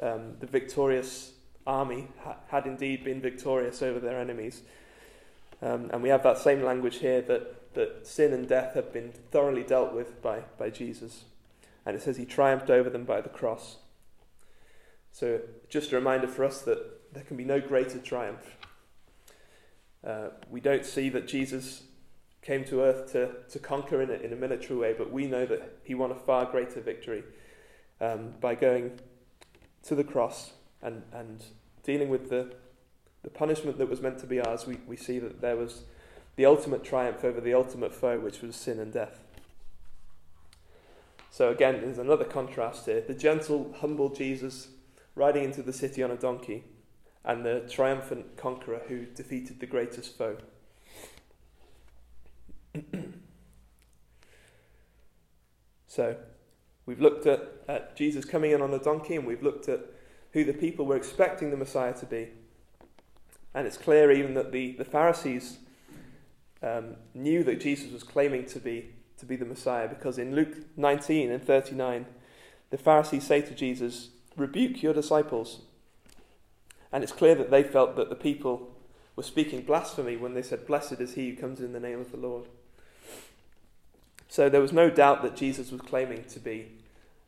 um, 0.03 0.37
the 0.41 0.47
victorious 0.47 1.33
army 1.67 2.09
ha- 2.25 2.37
had 2.49 2.67
indeed 2.67 3.05
been 3.05 3.21
victorious 3.21 3.83
over 3.83 4.01
their 4.01 4.19
enemies. 4.19 4.63
Um, 5.63 5.91
and 5.93 6.03
we 6.03 6.09
have 6.09 6.25
that 6.25 6.39
same 6.39 6.63
language 6.63 6.97
here 6.97 7.23
that, 7.23 7.75
that 7.75 8.07
sin 8.07 8.33
and 8.33 8.49
death 8.49 8.75
have 8.75 8.93
been 8.93 9.13
thoroughly 9.31 9.63
dealt 9.63 9.93
with 9.93 10.21
by, 10.21 10.41
by 10.59 10.71
Jesus. 10.71 11.25
And 11.85 11.97
it 11.97 12.03
says 12.03 12.17
he 12.17 12.25
triumphed 12.25 12.71
over 12.71 12.89
them 12.89 13.05
by 13.05 13.21
the 13.21 13.29
cross. 13.29 13.79
So, 15.11 15.41
just 15.69 15.93
a 15.93 15.97
reminder 15.97 16.29
for 16.29 16.45
us 16.45 16.63
that 16.63 17.13
there 17.13 17.25
can 17.25 17.37
be 17.37 17.45
no 17.45 17.61
greater 17.61 17.99
triumph. 17.99 18.57
Uh, 20.05 20.29
we 20.51 20.61
don't 20.61 20.87
see 20.87 21.09
that 21.11 21.29
Jesus 21.29 21.83
came 22.41 22.65
to 22.65 22.81
earth 22.83 23.13
to, 23.13 23.31
to 23.51 23.59
conquer 23.59 24.03
in 24.03 24.11
a, 24.11 24.15
in 24.15 24.33
a 24.33 24.37
military 24.37 24.79
way, 24.79 24.95
but 24.97 25.13
we 25.13 25.27
know 25.27 25.47
that 25.47 25.79
he 25.85 25.95
won 25.95 26.11
a 26.11 26.15
far 26.15 26.47
greater 26.47 26.81
victory 26.81 27.23
um, 28.01 28.35
by 28.41 28.55
going 28.55 28.99
to 29.85 29.95
the 29.95 30.05
cross 30.05 30.53
and, 30.83 31.03
and 31.13 31.45
dealing 31.85 32.09
with 32.09 32.31
the, 32.31 32.55
the 33.23 33.31
punishment 33.31 33.79
that 33.79 33.89
was 33.89 34.01
meant 34.01 34.19
to 34.19 34.27
be 34.27 34.41
ours. 34.41 34.67
We, 34.67 34.79
we 34.87 34.97
see 34.97 35.19
that 35.21 35.41
there 35.41 35.57
was 35.57 35.83
the 36.37 36.47
ultimate 36.47 36.83
triumph 36.83 37.25
over 37.25 37.41
the 37.41 37.55
ultimate 37.55 37.95
foe, 37.95 38.19
which 38.19 38.43
was 38.43 38.57
sin 38.57 38.81
and 38.81 38.93
death. 38.93 39.22
So, 41.33 41.49
again, 41.49 41.81
there's 41.81 41.97
another 41.97 42.27
contrast 42.27 42.85
here 42.85 43.01
the 43.01 43.15
gentle, 43.15 43.75
humble 43.81 44.11
Jesus 44.11 44.69
riding 45.15 45.45
into 45.45 45.63
the 45.63 45.73
city 45.73 46.03
on 46.03 46.11
a 46.11 46.17
donkey, 46.17 46.65
and 47.25 47.43
the 47.43 47.61
triumphant 47.71 48.37
conqueror 48.37 48.83
who 48.89 49.07
defeated 49.07 49.59
the 49.59 49.67
greatest 49.67 50.15
foe. 50.19 50.37
so, 55.87 56.17
we've 56.85 57.01
looked 57.01 57.27
at, 57.27 57.49
at 57.67 57.97
Jesus 57.97 58.27
coming 58.27 58.51
in 58.51 58.61
on 58.61 58.75
a 58.75 58.79
donkey, 58.79 59.17
and 59.17 59.27
we've 59.27 59.43
looked 59.43 59.71
at 59.71 59.81
who 60.35 60.45
the 60.45 60.53
people 60.53 60.85
were 60.85 60.97
expecting 60.97 61.51
the 61.51 61.57
Messiah 61.57 61.95
to 61.95 62.05
be. 62.05 62.29
And 63.55 63.67
it's 63.67 63.79
clear 63.79 64.13
even 64.13 64.35
that 64.35 64.53
the, 64.53 64.73
the 64.73 64.85
Pharisees 64.85 65.57
um, 66.63 66.97
knew 67.15 67.43
that 67.45 67.59
Jesus 67.59 67.91
was 67.91 68.03
claiming 68.03 68.45
to 68.47 68.59
be, 68.59 68.91
to 69.23 69.27
be 69.27 69.37
the 69.37 69.45
Messiah, 69.45 69.87
because 69.87 70.19
in 70.19 70.35
Luke 70.35 70.57
19 70.77 71.31
and 71.31 71.41
39, 71.41 72.07
the 72.71 72.77
Pharisees 72.77 73.25
say 73.25 73.41
to 73.41 73.55
Jesus, 73.55 74.09
Rebuke 74.37 74.83
your 74.83 74.93
disciples. 74.93 75.61
And 76.91 77.05
it's 77.05 77.13
clear 77.13 77.37
that 77.37 77.53
they 77.53 77.63
felt 77.63 77.95
that 77.95 78.09
the 78.09 78.17
people 78.17 78.75
were 79.15 79.23
speaking 79.23 79.63
blasphemy 79.63 80.17
when 80.17 80.35
they 80.35 80.43
said, 80.43 80.67
Blessed 80.67 81.01
is 81.01 81.15
he 81.15 81.31
who 81.31 81.37
comes 81.37 81.61
in 81.61 81.73
the 81.73 81.79
name 81.79 82.01
of 82.01 82.11
the 82.11 82.17
Lord. 82.17 82.47
So 84.27 84.49
there 84.49 84.61
was 84.61 84.73
no 84.73 84.91
doubt 84.91 85.23
that 85.23 85.37
Jesus 85.37 85.71
was 85.71 85.83
claiming 85.83 86.25
to 86.25 86.41
be 86.41 86.73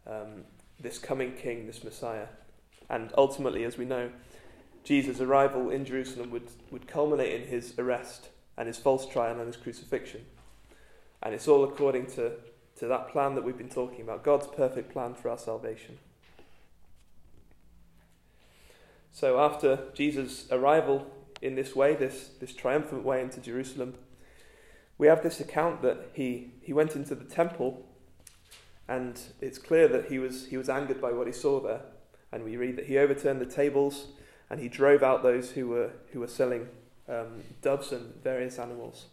um, 0.05 0.43
this 0.81 0.99
coming 0.99 1.35
king, 1.35 1.69
this 1.69 1.85
Messiah. 1.85 2.27
And 2.91 3.13
ultimately, 3.17 3.63
as 3.63 3.79
we 3.79 3.85
know, 3.85 4.11
Jesus' 4.83 5.21
arrival 5.21 5.71
in 5.71 5.85
Jerusalem 5.85 6.33
would, 6.33 6.49
would 6.73 6.89
culminate 6.89 7.41
in 7.41 7.47
his 7.47 7.79
arrest 7.79 8.31
and 8.57 8.67
his 8.67 8.79
false 8.79 9.07
trial 9.07 9.39
and 9.39 9.47
his 9.47 9.57
crucifixion. 9.57 10.23
And 11.23 11.35
it's 11.35 11.49
all 11.49 11.65
according 11.65 12.07
to, 12.13 12.33
to 12.79 12.87
that 12.87 13.09
plan 13.09 13.35
that 13.35 13.45
we've 13.45 13.57
been 13.57 13.69
talking 13.69 14.03
about 14.03 14.25
God's 14.25 14.47
perfect 14.47 14.93
plan 14.93 15.15
for 15.15 15.31
our 15.31 15.39
salvation. 15.39 15.99
So, 19.13 19.39
after 19.39 19.79
Jesus' 19.95 20.49
arrival 20.51 21.07
in 21.41 21.55
this 21.55 21.77
way, 21.77 21.95
this, 21.95 22.31
this 22.41 22.53
triumphant 22.53 23.05
way 23.05 23.23
into 23.23 23.41
Jerusalem, 23.41 23.95
we 24.99 25.07
have 25.07 25.23
this 25.23 25.41
account 25.41 25.83
that 25.83 26.11
he, 26.15 26.51
he 26.63 26.73
went 26.73 26.97
into 26.97 27.15
the 27.15 27.25
temple 27.25 27.87
and 28.89 29.19
it's 29.41 29.59
clear 29.59 29.89
that 29.89 30.07
he 30.11 30.19
was, 30.19 30.47
he 30.47 30.57
was 30.57 30.69
angered 30.69 31.01
by 31.01 31.13
what 31.13 31.27
he 31.27 31.33
saw 31.33 31.61
there. 31.61 31.81
And 32.33 32.45
we 32.45 32.57
read 32.57 32.77
that 32.77 32.87
he 32.87 32.99
overturned 32.99 33.41
the 33.41 33.47
tables 33.47 34.09
and 34.51 34.61
he 34.61 34.69
drove 34.69 35.03
out 35.03 35.23
those 35.23 35.53
who 35.53 35.69
were, 35.69 35.93
who 36.13 36.21
were 36.21 36.29
selling 36.29 36.69
um, 37.09 37.43
doves 37.63 37.93
and 37.93 38.23
various 38.23 38.59
animals. 38.59 39.07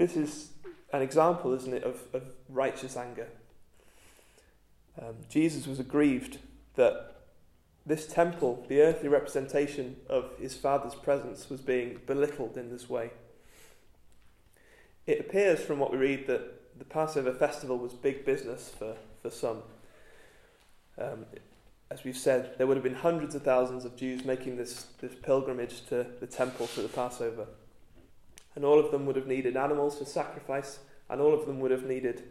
This 0.00 0.16
is 0.16 0.52
an 0.94 1.02
example, 1.02 1.52
isn't 1.52 1.74
it, 1.74 1.84
of, 1.84 2.00
of 2.14 2.22
righteous 2.48 2.96
anger. 2.96 3.28
Um, 4.98 5.16
Jesus 5.28 5.66
was 5.66 5.78
aggrieved 5.78 6.38
that 6.76 7.16
this 7.84 8.06
temple, 8.06 8.64
the 8.66 8.80
earthly 8.80 9.10
representation 9.10 9.96
of 10.08 10.30
his 10.40 10.54
Father's 10.54 10.94
presence, 10.94 11.50
was 11.50 11.60
being 11.60 12.00
belittled 12.06 12.56
in 12.56 12.70
this 12.70 12.88
way. 12.88 13.10
It 15.06 15.20
appears 15.20 15.60
from 15.60 15.78
what 15.78 15.92
we 15.92 15.98
read 15.98 16.26
that 16.28 16.78
the 16.78 16.86
Passover 16.86 17.34
festival 17.34 17.76
was 17.76 17.92
big 17.92 18.24
business 18.24 18.70
for, 18.70 18.96
for 19.20 19.28
some. 19.28 19.58
Um, 20.96 21.26
as 21.90 22.04
we've 22.04 22.16
said, 22.16 22.54
there 22.56 22.66
would 22.66 22.78
have 22.78 22.84
been 22.84 22.94
hundreds 22.94 23.34
of 23.34 23.42
thousands 23.42 23.84
of 23.84 23.96
Jews 23.96 24.24
making 24.24 24.56
this, 24.56 24.86
this 25.02 25.14
pilgrimage 25.14 25.84
to 25.88 26.06
the 26.20 26.26
temple 26.26 26.66
for 26.66 26.80
the 26.80 26.88
Passover. 26.88 27.48
And 28.54 28.64
all 28.64 28.78
of 28.78 28.90
them 28.90 29.06
would 29.06 29.16
have 29.16 29.26
needed 29.26 29.56
animals 29.56 29.98
for 29.98 30.04
sacrifice, 30.04 30.80
and 31.08 31.20
all 31.20 31.32
of 31.34 31.46
them 31.46 31.60
would 31.60 31.70
have 31.70 31.84
needed 31.84 32.24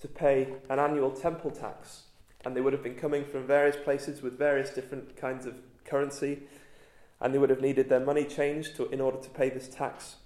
to 0.00 0.08
pay 0.08 0.54
an 0.68 0.78
annual 0.78 1.10
temple 1.10 1.50
tax. 1.50 2.02
And 2.44 2.56
they 2.56 2.60
would 2.60 2.72
have 2.72 2.82
been 2.82 2.96
coming 2.96 3.24
from 3.24 3.46
various 3.46 3.76
places 3.76 4.22
with 4.22 4.36
various 4.38 4.70
different 4.70 5.16
kinds 5.16 5.46
of 5.46 5.54
currency, 5.84 6.42
and 7.20 7.32
they 7.32 7.38
would 7.38 7.50
have 7.50 7.60
needed 7.60 7.88
their 7.88 8.00
money 8.00 8.24
changed 8.24 8.76
to, 8.76 8.88
in 8.90 9.00
order 9.00 9.18
to 9.18 9.30
pay 9.30 9.48
this 9.48 9.68
tax. 9.68 10.16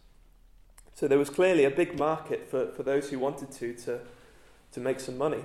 So 0.95 1.07
there 1.07 1.19
was 1.19 1.31
clearly 1.31 1.65
a 1.65 1.71
big 1.71 1.99
market 1.99 2.49
for, 2.49 2.73
for 2.73 2.83
those 2.83 3.11
who 3.11 3.19
wanted 3.19 3.53
to, 3.53 3.75
to 3.75 4.01
to 4.77 4.81
make 4.81 5.01
some 5.01 5.17
money. 5.17 5.43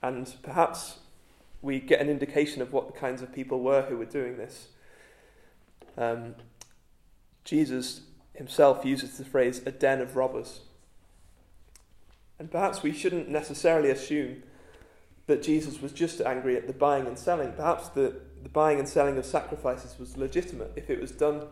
And 0.00 0.32
perhaps 0.42 0.98
we 1.60 1.80
get 1.80 2.00
an 2.00 2.08
indication 2.08 2.62
of 2.62 2.72
what 2.72 2.86
the 2.86 2.98
kinds 2.98 3.20
of 3.20 3.32
people 3.32 3.60
were 3.60 3.82
who 3.82 3.96
were 3.96 4.04
doing 4.04 4.36
this. 4.36 4.68
Um, 5.98 6.36
Jesus 7.44 8.02
himself 8.34 8.84
uses 8.84 9.18
the 9.18 9.24
phrase 9.24 9.62
a 9.66 9.70
den 9.70 10.00
of 10.00 10.16
robbers. 10.16 10.60
And 12.38 12.50
perhaps 12.50 12.82
we 12.82 12.92
shouldn't 12.92 13.28
necessarily 13.28 13.90
assume 13.90 14.42
that 15.26 15.42
Jesus 15.42 15.80
was 15.80 15.92
just 15.92 16.20
angry 16.20 16.56
at 16.56 16.66
the 16.66 16.72
buying 16.72 17.06
and 17.06 17.18
selling. 17.18 17.52
Perhaps 17.52 17.90
the, 17.90 18.16
the 18.42 18.48
buying 18.48 18.78
and 18.78 18.88
selling 18.88 19.16
of 19.16 19.24
sacrifices 19.24 19.98
was 19.98 20.16
legitimate 20.16 20.72
if 20.74 20.90
it 20.90 21.00
was 21.00 21.12
done 21.12 21.46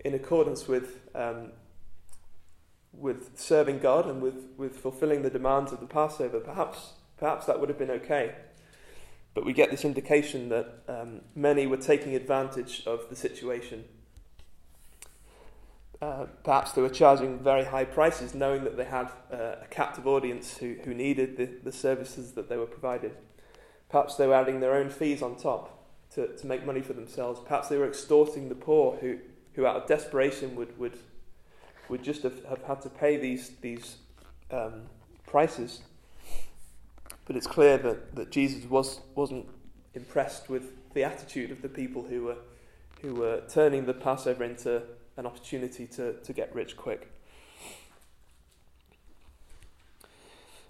in 0.00 0.14
accordance 0.14 0.66
with, 0.66 1.00
um, 1.14 1.52
with 2.92 3.38
serving 3.38 3.78
God 3.78 4.06
and 4.06 4.20
with, 4.20 4.48
with 4.56 4.76
fulfilling 4.76 5.22
the 5.22 5.30
demands 5.30 5.72
of 5.72 5.80
the 5.80 5.86
Passover. 5.86 6.40
Perhaps, 6.40 6.94
perhaps 7.16 7.46
that 7.46 7.60
would 7.60 7.68
have 7.68 7.78
been 7.78 7.90
okay. 7.90 8.34
But 9.34 9.44
we 9.44 9.52
get 9.52 9.70
this 9.70 9.84
indication 9.84 10.48
that 10.48 10.82
um, 10.88 11.20
many 11.36 11.66
were 11.66 11.76
taking 11.76 12.16
advantage 12.16 12.82
of 12.86 13.08
the 13.08 13.14
situation. 13.14 13.84
Uh, 16.00 16.26
perhaps 16.44 16.72
they 16.72 16.82
were 16.82 16.88
charging 16.88 17.38
very 17.40 17.64
high 17.64 17.84
prices, 17.84 18.32
knowing 18.32 18.62
that 18.62 18.76
they 18.76 18.84
had 18.84 19.10
uh, 19.32 19.56
a 19.62 19.66
captive 19.68 20.06
audience 20.06 20.56
who, 20.58 20.76
who 20.84 20.94
needed 20.94 21.36
the, 21.36 21.46
the 21.64 21.72
services 21.72 22.32
that 22.32 22.48
they 22.48 22.56
were 22.56 22.66
provided. 22.66 23.16
Perhaps 23.88 24.14
they 24.14 24.26
were 24.26 24.34
adding 24.34 24.60
their 24.60 24.74
own 24.74 24.90
fees 24.90 25.22
on 25.22 25.34
top 25.34 25.86
to, 26.14 26.36
to 26.36 26.46
make 26.46 26.64
money 26.64 26.82
for 26.82 26.92
themselves. 26.92 27.40
Perhaps 27.44 27.68
they 27.68 27.76
were 27.76 27.88
extorting 27.88 28.48
the 28.48 28.54
poor 28.54 28.96
who, 28.98 29.18
who 29.54 29.66
out 29.66 29.74
of 29.74 29.88
desperation, 29.88 30.54
would, 30.54 30.78
would, 30.78 30.98
would 31.88 32.04
just 32.04 32.22
have, 32.22 32.44
have 32.44 32.62
had 32.62 32.80
to 32.82 32.88
pay 32.88 33.16
these, 33.16 33.50
these 33.60 33.96
um, 34.52 34.82
prices. 35.26 35.80
But 37.24 37.36
it's 37.36 37.46
clear 37.48 37.76
that, 37.78 38.14
that 38.14 38.30
Jesus 38.30 38.70
was, 38.70 39.00
wasn't 39.16 39.46
impressed 39.94 40.48
with 40.48 40.74
the 40.94 41.02
attitude 41.02 41.50
of 41.50 41.60
the 41.60 41.68
people 41.68 42.04
who 42.04 42.24
were, 42.24 42.38
who 43.02 43.14
were 43.14 43.42
turning 43.48 43.84
the 43.84 43.94
Passover 43.94 44.44
into 44.44 44.82
an 45.18 45.26
opportunity 45.26 45.86
to, 45.86 46.14
to 46.14 46.32
get 46.32 46.54
rich 46.54 46.76
quick. 46.76 47.10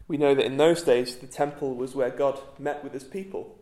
We 0.08 0.16
know 0.16 0.34
that 0.34 0.44
in 0.44 0.56
those 0.56 0.82
days 0.82 1.16
the 1.16 1.26
temple 1.26 1.74
was 1.74 1.94
where 1.94 2.11
God 2.11 2.40
met 2.58 2.82
with 2.82 2.94
his 2.94 3.04
people. 3.04 3.58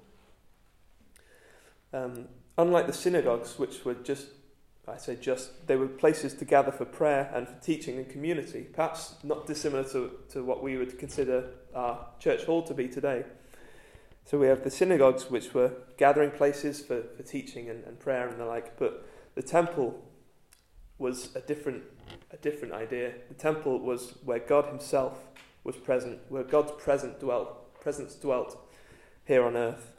Um, 1.92 2.29
unlike 2.57 2.87
the 2.87 2.92
synagogues, 2.92 3.59
which 3.59 3.85
were 3.85 3.94
just, 3.94 4.29
I 4.87 4.96
say 4.96 5.16
just, 5.16 5.66
they 5.66 5.75
were 5.75 5.88
places 5.88 6.35
to 6.35 6.44
gather 6.44 6.70
for 6.70 6.85
prayer 6.85 7.33
and 7.35 7.49
for 7.49 7.59
teaching 7.61 7.99
and 7.99 8.09
community, 8.09 8.68
perhaps 8.72 9.16
not 9.25 9.46
dissimilar 9.49 9.85
to, 9.90 10.12
to 10.31 10.44
what 10.44 10.62
we 10.62 10.77
would 10.77 11.01
consider 11.01 11.51
our 11.75 12.07
church 12.20 12.44
hall 12.44 12.62
to 12.62 12.75
be 12.75 12.87
today. 12.87 13.25
So 14.25 14.38
we 14.38 14.46
have 14.46 14.62
the 14.62 14.70
synagogues, 14.70 15.31
which 15.31 15.53
were 15.53 15.72
gathering 15.96 16.31
places 16.31 16.81
for, 16.81 17.03
for 17.16 17.25
teaching 17.25 17.68
and, 17.70 17.85
and 17.85 17.99
prayer 17.99 18.29
and 18.29 18.38
the 18.38 18.44
like, 18.44 18.77
but 18.79 19.09
the 19.35 19.42
temple 19.42 20.01
was 20.99 21.35
a 21.35 21.41
different, 21.41 21.83
a 22.33 22.37
different 22.37 22.75
idea. 22.75 23.13
The 23.29 23.35
temple 23.35 23.79
was 23.79 24.15
where 24.25 24.39
God 24.39 24.67
Himself 24.67 25.19
was 25.65 25.77
present, 25.77 26.21
where 26.29 26.45
God's 26.45 26.73
present 26.73 27.21
dwelt, 27.21 27.81
presence 27.81 28.15
dwelt 28.15 28.57
here 29.25 29.45
on 29.45 29.57
earth. 29.57 29.93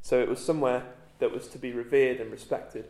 So 0.00 0.20
it 0.20 0.28
was 0.28 0.44
somewhere 0.44 0.84
that 1.18 1.32
was 1.32 1.48
to 1.48 1.58
be 1.58 1.72
revered 1.72 2.20
and 2.20 2.30
respected. 2.30 2.86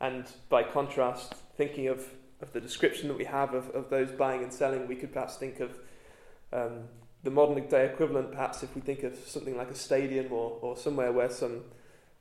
And 0.00 0.26
by 0.48 0.62
contrast, 0.62 1.34
thinking 1.56 1.88
of, 1.88 2.06
of 2.40 2.52
the 2.52 2.60
description 2.60 3.08
that 3.08 3.16
we 3.16 3.24
have 3.24 3.54
of, 3.54 3.70
of 3.70 3.90
those 3.90 4.10
buying 4.10 4.42
and 4.42 4.52
selling, 4.52 4.86
we 4.86 4.96
could 4.96 5.12
perhaps 5.12 5.36
think 5.36 5.60
of 5.60 5.78
um, 6.52 6.84
the 7.22 7.30
modern 7.30 7.66
day 7.66 7.86
equivalent, 7.86 8.32
perhaps 8.32 8.62
if 8.62 8.74
we 8.74 8.82
think 8.82 9.02
of 9.02 9.16
something 9.26 9.56
like 9.56 9.70
a 9.70 9.74
stadium 9.74 10.30
or, 10.30 10.58
or 10.60 10.76
somewhere 10.76 11.10
where 11.10 11.30
some 11.30 11.62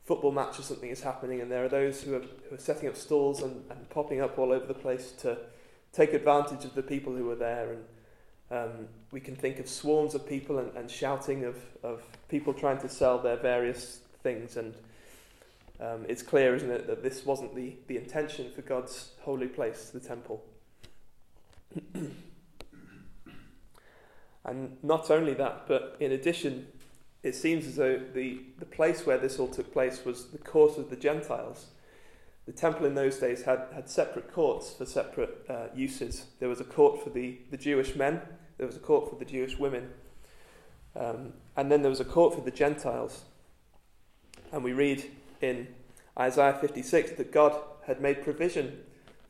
football 0.03 0.31
match 0.31 0.59
or 0.59 0.63
something 0.63 0.89
is 0.89 1.01
happening, 1.01 1.41
and 1.41 1.51
there 1.51 1.63
are 1.63 1.69
those 1.69 2.01
who 2.01 2.15
are, 2.15 2.23
who 2.49 2.55
are 2.55 2.59
setting 2.59 2.89
up 2.89 2.95
stalls 2.95 3.41
and, 3.41 3.63
and 3.69 3.89
popping 3.89 4.21
up 4.21 4.37
all 4.37 4.51
over 4.51 4.65
the 4.65 4.73
place 4.73 5.11
to 5.11 5.37
take 5.93 6.13
advantage 6.13 6.65
of 6.65 6.75
the 6.75 6.83
people 6.83 7.15
who 7.15 7.29
are 7.29 7.35
there. 7.35 7.71
And 7.71 7.83
um, 8.51 8.87
we 9.11 9.21
can 9.21 9.35
think 9.35 9.59
of 9.59 9.69
swarms 9.69 10.13
of 10.15 10.27
people 10.27 10.59
and, 10.59 10.75
and 10.75 10.91
shouting 10.91 11.45
of, 11.45 11.55
of 11.83 12.03
people 12.27 12.53
trying 12.53 12.79
to 12.79 12.89
sell 12.89 13.17
their 13.19 13.37
various 13.37 14.01
things. 14.21 14.57
And 14.57 14.73
um, 15.79 16.05
it's 16.09 16.21
clear, 16.21 16.53
isn't 16.55 16.69
it, 16.69 16.87
that 16.87 17.01
this 17.01 17.25
wasn't 17.25 17.55
the, 17.55 17.75
the 17.87 17.97
intention 17.97 18.51
for 18.51 18.61
God's 18.61 19.11
holy 19.21 19.47
place, 19.47 19.89
the 19.89 20.01
temple. 20.01 20.43
and 24.45 24.77
not 24.83 25.09
only 25.09 25.33
that, 25.35 25.67
but 25.67 25.95
in 25.99 26.11
addition, 26.11 26.67
it 27.23 27.35
seems 27.35 27.65
as 27.65 27.77
though 27.77 27.99
the, 28.13 28.41
the 28.59 28.65
place 28.65 29.05
where 29.05 29.17
this 29.17 29.39
all 29.39 29.47
took 29.47 29.71
place 29.71 30.03
was 30.03 30.27
the 30.27 30.37
court 30.37 30.77
of 30.77 30.89
the 30.89 30.97
Gentiles. 30.97 31.67
The 32.45 32.51
temple 32.51 32.85
in 32.85 32.95
those 32.95 33.17
days 33.17 33.43
had, 33.43 33.67
had 33.73 33.89
separate 33.89 34.31
courts 34.33 34.73
for 34.73 34.85
separate 34.85 35.45
uh, 35.49 35.67
uses. 35.73 36.25
There 36.41 36.49
was 36.49 36.59
a 36.59 36.65
court 36.65 37.01
for 37.01 37.09
the, 37.09 37.37
the 37.49 37.57
Jewish 37.57 37.95
men, 37.95 38.21
there 38.57 38.67
was 38.67 38.75
a 38.75 38.81
court 38.81 39.09
for 39.09 39.15
the 39.15 39.25
Jewish 39.25 39.57
women, 39.57 39.89
um, 40.97 41.33
and 41.55 41.71
then 41.71 41.81
there 41.81 41.89
was 41.89 42.01
a 42.01 42.05
court 42.05 42.35
for 42.35 42.41
the 42.41 42.51
Gentiles. 42.51 43.23
And 44.51 44.61
we 44.61 44.73
read 44.73 45.09
in 45.41 45.67
Isaiah 46.19 46.57
56 46.59 47.11
that 47.11 47.31
God 47.31 47.55
had 47.87 48.01
made 48.01 48.21
provision 48.21 48.79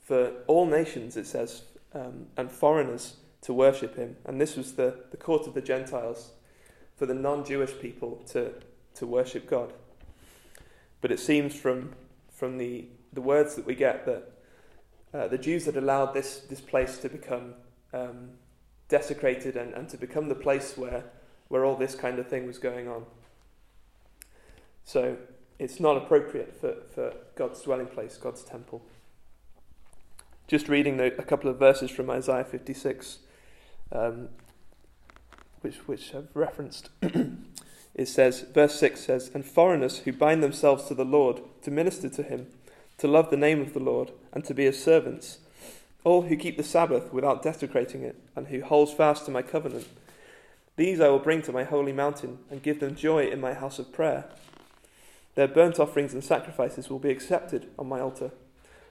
for 0.02 0.32
all 0.48 0.66
nations, 0.66 1.16
it 1.16 1.28
says, 1.28 1.62
um, 1.94 2.26
and 2.36 2.52
foreigners 2.52 3.18
to 3.42 3.54
worship 3.54 3.96
him. 3.96 4.18
And 4.26 4.42
this 4.42 4.58
was 4.58 4.74
the, 4.74 5.04
the 5.12 5.18
court 5.18 5.48
of 5.48 5.54
the 5.54 5.62
Gentiles 5.62 6.32
for 7.04 7.08
the 7.08 7.14
non 7.14 7.44
Jewish 7.44 7.78
people 7.82 8.22
to, 8.28 8.54
to 8.96 9.06
worship 9.06 9.50
God. 9.50 9.74
But 11.02 11.12
it 11.12 11.20
seems 11.20 11.54
from, 11.54 11.92
from 12.32 12.58
the, 12.58 12.86
the 13.12 13.20
words 13.20 13.56
that 13.56 13.66
we 13.66 13.76
get 13.76 14.06
that 14.06 14.32
uh, 15.14 15.28
the 15.28 15.38
Jews 15.38 15.66
had 15.66 15.76
allowed 15.76 16.14
this, 16.14 16.38
this 16.50 16.62
place 16.62 16.98
to 17.00 17.10
become 17.10 17.56
um, 17.94 18.30
desecrated 18.88 19.58
and, 19.58 19.74
and 19.74 19.90
to 19.90 19.98
become 19.98 20.30
the 20.30 20.36
place 20.36 20.78
where, 20.78 21.04
where 21.50 21.66
all 21.66 21.76
this 21.76 21.94
kind 21.94 22.20
of 22.20 22.30
thing 22.30 22.48
was 22.48 22.58
going 22.58 22.88
on. 22.88 23.04
So 24.86 25.18
it's 25.60 25.82
not 25.82 25.98
appropriate 25.98 26.56
for, 26.58 26.76
for 26.96 27.14
God's 27.36 27.62
dwelling 27.64 27.88
place, 27.88 28.16
God's 28.16 28.44
temple. 28.44 28.82
Just 30.48 30.70
reading 30.70 30.96
the, 30.96 31.08
a 31.20 31.24
couple 31.24 31.50
of 31.50 31.60
verses 31.60 31.92
from 31.92 32.10
Isaiah 32.10 32.46
56. 32.46 33.20
Um, 33.92 34.30
which, 35.64 35.88
which 35.88 36.14
I've 36.14 36.28
referenced. 36.34 36.90
it 37.96 38.08
says, 38.08 38.42
verse 38.54 38.76
6 38.80 39.00
says, 39.00 39.32
And 39.34 39.46
foreigners 39.46 40.00
who 40.00 40.14
bind 40.14 40.44
themselves 40.44 40.86
to 40.86 40.94
the 40.94 41.06
Lord 41.06 41.42
to 41.64 41.72
minister 41.72 42.10
to 42.10 42.24
him, 42.24 42.48
to 42.98 43.08
love 43.08 43.30
the 43.30 43.38
name 43.38 43.62
of 43.62 43.74
the 43.74 43.80
Lord, 43.80 44.12
and 44.32 44.44
to 44.46 44.54
be 44.54 44.66
his 44.66 44.82
servants, 44.82 45.40
all 46.04 46.24
who 46.24 46.36
keep 46.36 46.58
the 46.58 46.64
Sabbath 46.64 47.14
without 47.14 47.42
desecrating 47.42 48.04
it, 48.04 48.18
and 48.36 48.48
who 48.48 48.62
holds 48.62 48.92
fast 48.92 49.26
to 49.26 49.32
my 49.32 49.42
covenant, 49.42 49.88
these 50.76 51.00
I 51.00 51.08
will 51.08 51.20
bring 51.20 51.42
to 51.44 51.52
my 51.52 51.64
holy 51.64 51.94
mountain, 51.94 52.40
and 52.50 52.64
give 52.64 52.80
them 52.80 52.96
joy 52.96 53.28
in 53.28 53.40
my 53.40 53.54
house 53.54 53.80
of 53.80 53.94
prayer. 53.94 54.26
Their 55.36 55.48
burnt 55.48 55.80
offerings 55.80 56.14
and 56.14 56.24
sacrifices 56.24 56.90
will 56.90 57.00
be 57.00 57.12
accepted 57.12 57.70
on 57.78 57.88
my 57.88 58.00
altar, 58.00 58.32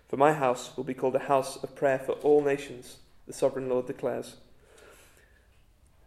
for 0.08 0.16
my 0.16 0.32
house 0.32 0.76
will 0.76 0.84
be 0.84 0.94
called 0.94 1.16
a 1.16 1.20
house 1.20 1.62
of 1.62 1.74
prayer 1.74 1.98
for 1.98 2.12
all 2.12 2.42
nations, 2.42 2.98
the 3.26 3.32
sovereign 3.32 3.68
Lord 3.68 3.86
declares. 3.86 4.36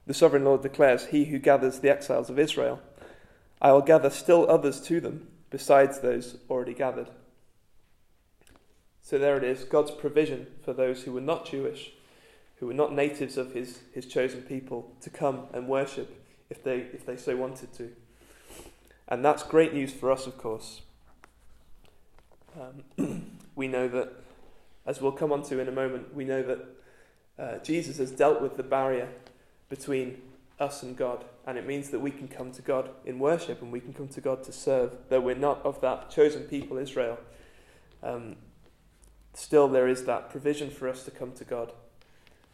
The 0.07 0.13
sovereign 0.13 0.45
Lord 0.45 0.61
declares, 0.61 1.07
He 1.07 1.25
who 1.25 1.39
gathers 1.39 1.79
the 1.79 1.89
exiles 1.89 2.29
of 2.29 2.39
Israel, 2.39 2.81
I 3.61 3.71
will 3.71 3.81
gather 3.81 4.09
still 4.09 4.49
others 4.49 4.79
to 4.81 4.99
them, 4.99 5.27
besides 5.49 5.99
those 5.99 6.37
already 6.49 6.73
gathered. 6.73 7.09
So 9.01 9.17
there 9.17 9.37
it 9.37 9.43
is, 9.43 9.63
God's 9.63 9.91
provision 9.91 10.47
for 10.63 10.73
those 10.73 11.03
who 11.03 11.11
were 11.11 11.21
not 11.21 11.45
Jewish, 11.45 11.91
who 12.57 12.67
were 12.67 12.73
not 12.73 12.93
natives 12.93 13.37
of 13.37 13.53
his, 13.53 13.79
his 13.93 14.05
chosen 14.05 14.41
people, 14.41 14.91
to 15.01 15.09
come 15.09 15.47
and 15.53 15.67
worship 15.67 16.23
if 16.49 16.63
they, 16.63 16.77
if 16.93 17.05
they 17.05 17.17
so 17.17 17.35
wanted 17.35 17.73
to. 17.73 17.91
And 19.07 19.23
that's 19.23 19.43
great 19.43 19.73
news 19.73 19.93
for 19.93 20.11
us, 20.11 20.25
of 20.25 20.37
course. 20.37 20.81
Um, 22.59 23.25
we 23.55 23.67
know 23.67 23.87
that, 23.87 24.11
as 24.85 25.01
we'll 25.01 25.11
come 25.11 25.31
on 25.31 25.43
to 25.43 25.59
in 25.59 25.67
a 25.67 25.71
moment, 25.71 26.13
we 26.13 26.25
know 26.25 26.41
that 26.43 26.65
uh, 27.37 27.57
Jesus 27.63 27.97
has 27.97 28.11
dealt 28.11 28.41
with 28.41 28.57
the 28.57 28.63
barrier 28.63 29.09
between 29.69 30.21
us 30.59 30.83
and 30.83 30.95
God. 30.95 31.25
And 31.45 31.57
it 31.57 31.67
means 31.67 31.89
that 31.89 31.99
we 31.99 32.11
can 32.11 32.27
come 32.27 32.51
to 32.51 32.61
God 32.61 32.89
in 33.05 33.19
worship 33.19 33.61
and 33.61 33.71
we 33.71 33.79
can 33.79 33.93
come 33.93 34.07
to 34.09 34.21
God 34.21 34.43
to 34.43 34.51
serve, 34.51 34.91
though 35.09 35.21
we're 35.21 35.35
not 35.35 35.63
of 35.65 35.81
that 35.81 36.09
chosen 36.09 36.43
people, 36.43 36.77
Israel. 36.77 37.19
Um, 38.01 38.37
still, 39.33 39.67
there 39.67 39.87
is 39.87 40.05
that 40.05 40.29
provision 40.29 40.69
for 40.69 40.87
us 40.87 41.03
to 41.03 41.11
come 41.11 41.33
to 41.33 41.43
God 41.43 41.73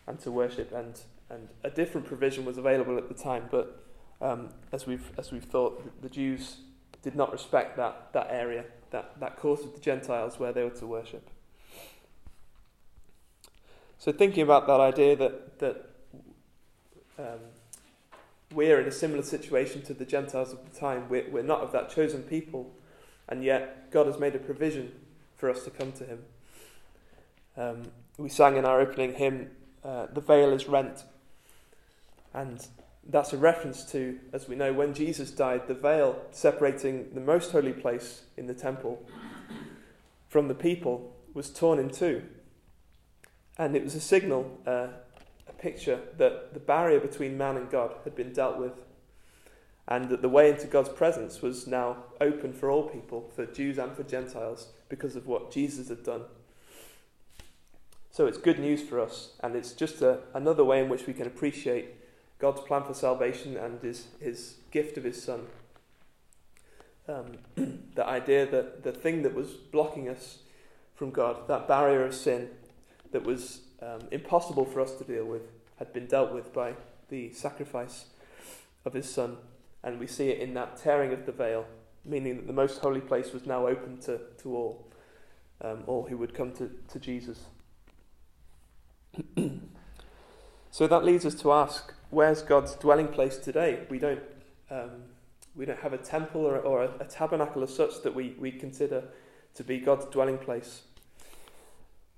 and 0.08 0.20
to 0.22 0.32
worship. 0.32 0.72
And, 0.72 1.00
and 1.30 1.50
a 1.64 1.70
different 1.70 2.08
provision 2.08 2.46
was 2.46 2.58
available 2.58 2.98
at 2.98 3.08
the 3.08 3.14
time, 3.14 3.48
but 3.52 3.84
um, 4.22 4.50
as, 4.72 4.86
we've, 4.86 5.12
as 5.18 5.32
we've 5.32 5.44
thought, 5.44 6.02
the 6.02 6.10
Jews 6.10 6.58
did 7.02 7.16
not 7.16 7.32
respect 7.32 7.78
that, 7.78 8.14
that 8.14 8.28
area, 8.30 8.66
that, 8.92 9.20
that 9.20 9.38
course 9.38 9.62
of 9.64 9.74
the 9.74 9.80
Gentiles 9.80 10.40
where 10.40 10.52
they 10.52 10.64
were 10.64 10.70
to 10.72 10.86
worship. 10.86 11.30
So, 13.98 14.12
thinking 14.12 14.44
about 14.44 14.68
that 14.68 14.80
idea 14.80 15.16
that, 15.16 15.60
that 15.60 15.91
um, 17.22 17.40
we're 18.54 18.82
in 18.82 18.88
a 18.88 18.92
similar 18.92 19.24
situation 19.24 19.82
to 19.84 19.94
the 19.94 20.06
Gentiles 20.06 20.52
of 20.52 20.60
the 20.70 20.80
time. 20.80 21.08
We're, 21.08 21.30
we're 21.30 21.44
not 21.44 21.62
of 21.62 21.72
that 21.72 21.90
chosen 21.90 22.24
people, 22.24 22.72
and 23.30 23.44
yet 23.44 23.92
God 23.92 24.08
has 24.08 24.20
made 24.20 24.36
a 24.36 24.40
provision 24.40 24.92
for 25.38 25.50
us 25.50 25.64
to 25.64 25.70
come 25.70 25.92
to 25.94 26.06
Him. 26.06 26.20
Um, 27.58 27.84
we 28.18 28.30
sang 28.30 28.58
in 28.58 28.66
our 28.66 28.80
opening 28.82 29.14
hymn, 29.14 29.52
uh, 29.84 30.08
the 30.14 30.22
veil 30.22 30.52
is 30.52 30.68
rent. 30.68 31.04
And 32.34 32.66
that's 33.08 33.34
a 33.34 33.38
reference 33.38 33.84
to, 33.92 34.20
as 34.32 34.48
we 34.48 34.56
know, 34.56 34.74
when 34.74 34.94
Jesus 34.94 35.32
died, 35.32 35.68
the 35.68 35.74
veil 35.74 36.22
separating 36.32 37.14
the 37.14 37.20
most 37.20 37.52
holy 37.52 37.74
place 37.74 38.24
in 38.38 38.48
the 38.48 38.54
temple 38.54 39.04
from 40.30 40.48
the 40.48 40.56
people 40.56 41.14
was 41.34 41.50
torn 41.50 41.80
in 41.80 41.90
two. 41.90 42.24
And 43.58 43.76
it 43.76 43.84
was 43.84 43.96
a 43.96 44.00
signal, 44.00 44.60
uh, 44.66 44.88
picture, 45.62 46.00
that 46.18 46.54
the 46.54 46.60
barrier 46.60 47.00
between 47.00 47.38
man 47.38 47.56
and 47.56 47.70
God 47.70 47.94
had 48.04 48.16
been 48.16 48.34
dealt 48.34 48.58
with. 48.58 48.74
And 49.88 50.10
that 50.10 50.22
the 50.22 50.30
way 50.30 50.50
into 50.50 50.68
God's 50.68 50.90
presence 50.90 51.42
was 51.42 51.68
now 51.68 51.98
open 52.20 52.54
for 52.54 52.70
all 52.70 52.84
people, 52.84 53.30
for 53.36 53.46
Jews 53.46 53.78
and 53.78 53.96
for 53.96 54.04
Gentiles, 54.04 54.68
because 54.90 55.16
of 55.16 55.28
what 55.28 55.52
Jesus 55.52 55.90
had 55.90 56.04
done. 56.04 56.24
So 58.12 58.26
it's 58.26 58.38
good 58.38 58.60
news 58.60 58.82
for 58.82 59.00
us, 59.00 59.32
and 59.42 59.56
it's 59.56 59.72
just 59.72 60.02
a, 60.02 60.20
another 60.34 60.64
way 60.64 60.82
in 60.82 60.90
which 60.90 61.08
we 61.08 61.14
can 61.14 61.28
appreciate 61.28 61.90
God's 62.40 62.62
plan 62.62 62.84
for 62.84 62.94
salvation 62.94 63.56
and 63.56 63.82
his, 63.82 64.08
his 64.20 64.56
gift 64.72 64.98
of 64.98 65.04
his 65.04 65.22
Son. 65.22 65.48
Um, 67.08 67.38
the 67.96 68.06
idea 68.06 68.46
that 68.46 68.84
the 68.84 68.92
thing 68.92 69.24
that 69.24 69.34
was 69.34 69.52
blocking 69.52 70.10
us 70.10 70.40
from 70.96 71.12
God, 71.12 71.48
that 71.48 71.68
barrier 71.68 72.06
of 72.06 72.14
sin 72.14 72.50
that 73.12 73.24
was 73.24 73.62
um, 73.82 74.02
impossible 74.12 74.66
for 74.66 74.82
us 74.82 74.94
to 74.96 75.04
deal 75.04 75.26
with, 75.26 75.44
had 75.78 75.94
been 75.94 76.06
dealt 76.06 76.34
with 76.34 76.54
by 76.54 76.74
the 77.10 77.32
sacrifice 77.34 78.06
of 78.86 78.94
his 78.94 79.12
Son. 79.12 79.38
And 79.84 80.00
we 80.00 80.08
see 80.08 80.30
it 80.30 80.40
in 80.40 80.54
that 80.54 80.78
tearing 80.78 81.12
of 81.12 81.26
the 81.26 81.32
veil, 81.32 81.66
meaning 82.06 82.38
that 82.38 82.48
the 82.48 82.54
most 82.54 82.80
holy 82.80 83.02
place 83.02 83.34
was 83.34 83.46
now 83.46 83.68
open 83.68 83.98
to, 84.02 84.20
to 84.42 84.56
all, 84.56 84.88
um, 85.62 85.84
all 85.88 86.06
who 86.08 86.18
would 86.18 86.34
come 86.34 86.52
to, 86.54 86.72
to 86.90 87.00
Jesus. 87.00 87.46
so 90.72 90.88
that 90.88 91.04
leads 91.04 91.26
us 91.26 91.36
to 91.36 91.52
ask, 91.52 91.94
where's 92.10 92.42
God's 92.42 92.76
dwelling 92.76 93.08
place 93.08 93.38
today? 93.38 93.80
We 93.90 94.00
don't, 94.00 94.22
um, 94.70 95.04
we 95.56 95.66
don't 95.66 95.80
have 95.80 95.94
a 95.94 95.98
temple 95.98 96.46
or, 96.46 96.58
or 96.60 96.84
a, 96.84 96.92
a, 97.00 97.06
tabernacle 97.06 97.64
as 97.64 97.76
such 97.76 98.04
that 98.04 98.14
we, 98.14 98.36
we 98.40 98.52
consider 98.52 99.04
to 99.56 99.64
be 99.64 99.80
God's 99.80 100.06
dwelling 100.06 100.38
place. 100.38 100.84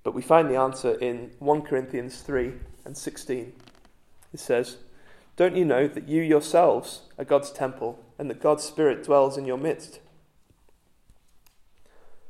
But 0.04 0.14
we 0.14 0.22
find 0.22 0.48
the 0.48 0.56
answer 0.56 0.94
in 1.00 1.32
1 1.40 1.62
Corinthians 1.62 2.20
3 2.20 2.52
and 2.84 2.96
16. 2.96 3.52
It 4.32 4.38
says, 4.38 4.76
Don't 5.36 5.56
you 5.56 5.64
know 5.64 5.88
that 5.88 6.08
you 6.08 6.22
yourselves 6.22 7.02
are 7.18 7.24
God's 7.24 7.50
temple 7.50 7.98
and 8.18 8.30
that 8.30 8.40
God's 8.40 8.62
Spirit 8.62 9.02
dwells 9.02 9.36
in 9.36 9.46
your 9.46 9.58
midst? 9.58 10.00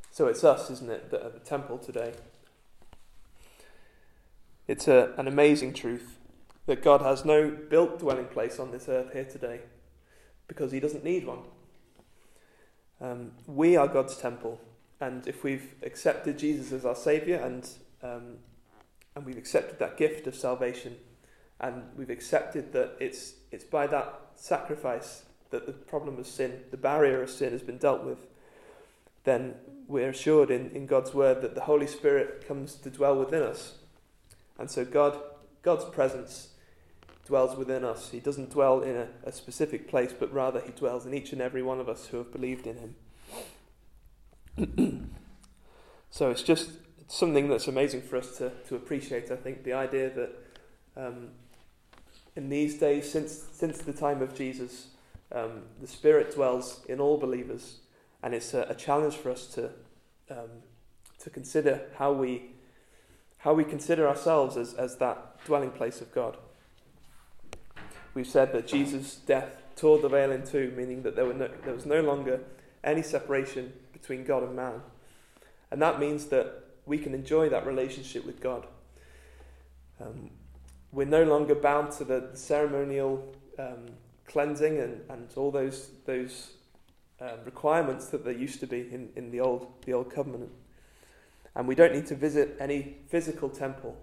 So 0.09 0.27
it's 0.27 0.45
us, 0.45 0.71
isn't 0.71 0.89
it, 0.89 1.11
that 1.11 1.25
are 1.25 1.29
the 1.29 1.39
temple 1.39 1.77
today. 1.77 2.13
It's 4.65 4.87
a, 4.87 5.13
an 5.17 5.27
amazing 5.27 5.73
truth 5.73 6.17
that 6.67 6.81
God 6.81 7.01
has 7.01 7.25
no 7.25 7.49
built 7.49 7.99
dwelling 7.99 8.27
place 8.27 8.57
on 8.57 8.71
this 8.71 8.87
earth 8.87 9.11
here 9.11 9.25
today 9.25 9.59
because 10.47 10.71
he 10.71 10.79
doesn't 10.79 11.03
need 11.03 11.27
one. 11.27 11.39
Um, 13.01 13.31
we 13.45 13.75
are 13.75 13.87
God's 13.87 14.15
temple, 14.15 14.61
and 14.99 15.27
if 15.27 15.43
we've 15.43 15.75
accepted 15.83 16.37
Jesus 16.37 16.71
as 16.71 16.85
our 16.85 16.95
Saviour 16.95 17.39
and, 17.39 17.67
um, 18.01 18.37
and 19.15 19.25
we've 19.25 19.37
accepted 19.37 19.79
that 19.79 19.97
gift 19.97 20.27
of 20.27 20.35
salvation, 20.35 20.95
and 21.59 21.83
we've 21.95 22.09
accepted 22.09 22.73
that 22.73 22.95
it's, 22.99 23.35
it's 23.51 23.63
by 23.63 23.87
that 23.87 24.21
sacrifice 24.35 25.23
that 25.51 25.65
the 25.65 25.73
problem 25.73 26.17
of 26.19 26.27
sin, 26.27 26.61
the 26.71 26.77
barrier 26.77 27.21
of 27.21 27.29
sin, 27.29 27.51
has 27.51 27.61
been 27.61 27.77
dealt 27.77 28.03
with, 28.03 28.27
then 29.23 29.55
we're 29.87 30.09
assured 30.09 30.51
in, 30.51 30.69
in 30.71 30.85
God's 30.85 31.13
Word 31.13 31.41
that 31.41 31.55
the 31.55 31.61
Holy 31.61 31.87
Spirit 31.87 32.45
comes 32.47 32.75
to 32.75 32.89
dwell 32.89 33.17
within 33.17 33.43
us 33.43 33.75
and 34.57 34.69
so 34.69 34.85
God, 34.85 35.19
God's 35.61 35.85
presence 35.85 36.49
dwells 37.25 37.57
within 37.57 37.83
us. 37.83 38.11
He 38.11 38.19
doesn't 38.19 38.51
dwell 38.51 38.81
in 38.81 38.95
a, 38.95 39.07
a 39.23 39.31
specific 39.31 39.87
place, 39.87 40.13
but 40.17 40.31
rather 40.31 40.61
he 40.61 40.71
dwells 40.71 41.05
in 41.05 41.13
each 41.13 41.33
and 41.33 41.41
every 41.41 41.63
one 41.63 41.79
of 41.79 41.89
us 41.89 42.07
who 42.07 42.17
have 42.17 42.31
believed 42.31 42.67
in 42.67 42.77
him. 42.77 42.95
so 46.09 46.29
it's 46.29 46.43
just 46.43 46.71
something 47.07 47.49
that's 47.49 47.67
amazing 47.67 48.01
for 48.01 48.17
us 48.17 48.37
to, 48.37 48.51
to 48.67 48.75
appreciate, 48.75 49.31
I 49.31 49.35
think, 49.35 49.63
the 49.63 49.73
idea 49.73 50.09
that 50.09 50.31
um, 50.97 51.29
in 52.35 52.49
these 52.49 52.75
days, 52.75 53.11
since, 53.11 53.45
since 53.51 53.79
the 53.79 53.93
time 53.93 54.21
of 54.21 54.35
Jesus, 54.35 54.87
um, 55.31 55.63
the 55.81 55.87
Spirit 55.87 56.33
dwells 56.33 56.81
in 56.87 56.99
all 56.99 57.17
believers, 57.17 57.79
and 58.23 58.33
it's 58.33 58.53
a, 58.53 58.61
a 58.69 58.75
challenge 58.75 59.15
for 59.15 59.31
us 59.31 59.47
to, 59.47 59.71
um, 60.29 60.49
to 61.19 61.29
consider 61.29 61.81
how 61.97 62.11
we 62.11 62.51
how 63.45 63.53
we 63.53 63.63
consider 63.63 64.07
ourselves 64.07 64.57
as, 64.57 64.73
as 64.73 64.97
that 64.97 65.37
dwelling 65.45 65.69
place 65.69 66.01
of 66.01 66.11
God. 66.11 66.35
We've 68.15 68.25
said 68.25 68.51
that 68.53 68.65
Jesus' 68.65 69.17
death 69.17 69.61
tore 69.75 69.99
the 69.99 70.09
veil 70.09 70.31
in 70.31 70.43
two, 70.43 70.73
meaning 70.75 71.03
that 71.03 71.15
there, 71.15 71.25
were 71.25 71.33
no, 71.35 71.49
there 71.63 71.75
was 71.75 71.85
no 71.85 72.01
longer 72.01 72.39
any 72.85 73.01
separation 73.01 73.73
between 73.91 74.23
God 74.23 74.43
and 74.43 74.55
man. 74.55 74.81
And 75.71 75.81
that 75.81 75.99
means 75.99 76.25
that 76.27 76.63
we 76.85 76.97
can 76.97 77.13
enjoy 77.13 77.49
that 77.49 77.65
relationship 77.65 78.25
with 78.25 78.39
God. 78.39 78.65
Um, 79.99 80.29
we're 80.91 81.05
no 81.05 81.23
longer 81.23 81.55
bound 81.55 81.91
to 81.93 82.05
the 82.05 82.29
ceremonial 82.33 83.35
um, 83.59 83.87
cleansing 84.27 84.79
and, 84.79 85.01
and 85.09 85.27
all 85.35 85.51
those, 85.51 85.89
those 86.05 86.51
uh, 87.19 87.33
requirements 87.43 88.07
that 88.07 88.23
there 88.23 88.33
used 88.33 88.59
to 88.59 88.67
be 88.67 88.81
in, 88.91 89.09
in 89.15 89.31
the, 89.31 89.39
old, 89.39 89.67
the 89.85 89.93
old 89.93 90.13
covenant. 90.13 90.51
And 91.55 91.67
we 91.67 91.75
don't 91.75 91.93
need 91.93 92.05
to 92.07 92.15
visit 92.15 92.55
any 92.59 92.97
physical 93.07 93.49
temple, 93.49 93.97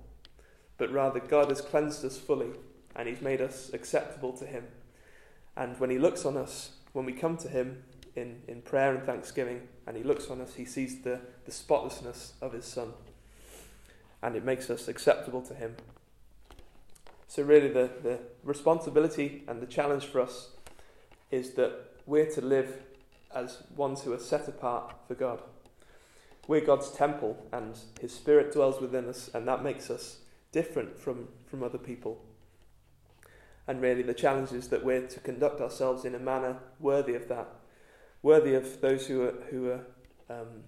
but 0.78 0.90
rather 0.90 1.20
God 1.20 1.48
has 1.50 1.60
cleansed 1.60 2.04
us 2.04 2.18
fully 2.18 2.50
and 2.96 3.08
He's 3.08 3.20
made 3.20 3.40
us 3.40 3.70
acceptable 3.72 4.32
to 4.34 4.46
Him. 4.46 4.64
And 5.56 5.78
when 5.78 5.90
He 5.90 5.98
looks 5.98 6.24
on 6.24 6.36
us, 6.36 6.72
when 6.92 7.04
we 7.04 7.12
come 7.12 7.36
to 7.38 7.48
Him 7.48 7.84
in, 8.14 8.42
in 8.46 8.62
prayer 8.62 8.94
and 8.94 9.04
thanksgiving, 9.04 9.68
and 9.86 9.96
He 9.96 10.02
looks 10.02 10.28
on 10.28 10.40
us, 10.40 10.54
He 10.54 10.64
sees 10.64 11.02
the, 11.02 11.20
the 11.44 11.52
spotlessness 11.52 12.34
of 12.40 12.52
His 12.52 12.64
Son. 12.64 12.92
And 14.22 14.36
it 14.36 14.44
makes 14.44 14.70
us 14.70 14.88
acceptable 14.88 15.42
to 15.42 15.54
Him. 15.54 15.76
So, 17.26 17.42
really, 17.42 17.68
the, 17.68 17.90
the 18.02 18.18
responsibility 18.44 19.42
and 19.48 19.60
the 19.60 19.66
challenge 19.66 20.04
for 20.04 20.20
us 20.20 20.50
is 21.30 21.52
that 21.54 21.72
we're 22.06 22.30
to 22.32 22.40
live 22.40 22.82
as 23.34 23.62
ones 23.74 24.02
who 24.02 24.12
are 24.12 24.18
set 24.18 24.48
apart 24.48 24.94
for 25.08 25.14
God. 25.14 25.40
We're 26.46 26.60
God's 26.60 26.90
temple, 26.90 27.46
and 27.52 27.78
His 28.00 28.12
Spirit 28.12 28.52
dwells 28.52 28.80
within 28.80 29.08
us, 29.08 29.30
and 29.32 29.48
that 29.48 29.62
makes 29.62 29.90
us 29.90 30.18
different 30.50 30.98
from, 30.98 31.28
from 31.46 31.62
other 31.62 31.78
people. 31.78 32.22
And 33.66 33.80
really, 33.80 34.02
the 34.02 34.14
challenge 34.14 34.52
is 34.52 34.68
that 34.68 34.84
we're 34.84 35.06
to 35.06 35.20
conduct 35.20 35.60
ourselves 35.60 36.04
in 36.04 36.14
a 36.14 36.18
manner 36.18 36.58
worthy 36.80 37.14
of 37.14 37.28
that, 37.28 37.48
worthy 38.22 38.54
of 38.54 38.80
those 38.80 39.06
who 39.06 39.22
are, 39.22 39.34
who 39.50 39.70
are 39.70 39.80
um, 40.30 40.64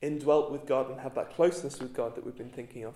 indwelt 0.00 0.50
with 0.50 0.66
God 0.66 0.90
and 0.90 1.00
have 1.00 1.14
that 1.14 1.34
closeness 1.34 1.78
with 1.78 1.94
God 1.94 2.14
that 2.16 2.24
we've 2.24 2.36
been 2.36 2.50
thinking 2.50 2.84
of. 2.84 2.94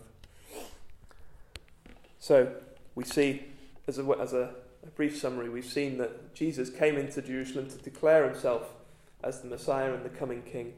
So, 2.18 2.52
we 2.94 3.04
see, 3.04 3.44
as 3.86 3.98
a, 3.98 4.04
as 4.20 4.32
a, 4.32 4.54
a 4.84 4.90
brief 4.94 5.18
summary, 5.18 5.48
we've 5.48 5.64
seen 5.64 5.98
that 5.98 6.34
Jesus 6.34 6.70
came 6.70 6.96
into 6.96 7.22
Jerusalem 7.22 7.68
to 7.70 7.78
declare 7.78 8.28
himself 8.28 8.74
as 9.22 9.40
the 9.40 9.48
Messiah 9.48 9.92
and 9.92 10.04
the 10.04 10.10
coming 10.10 10.42
King. 10.42 10.74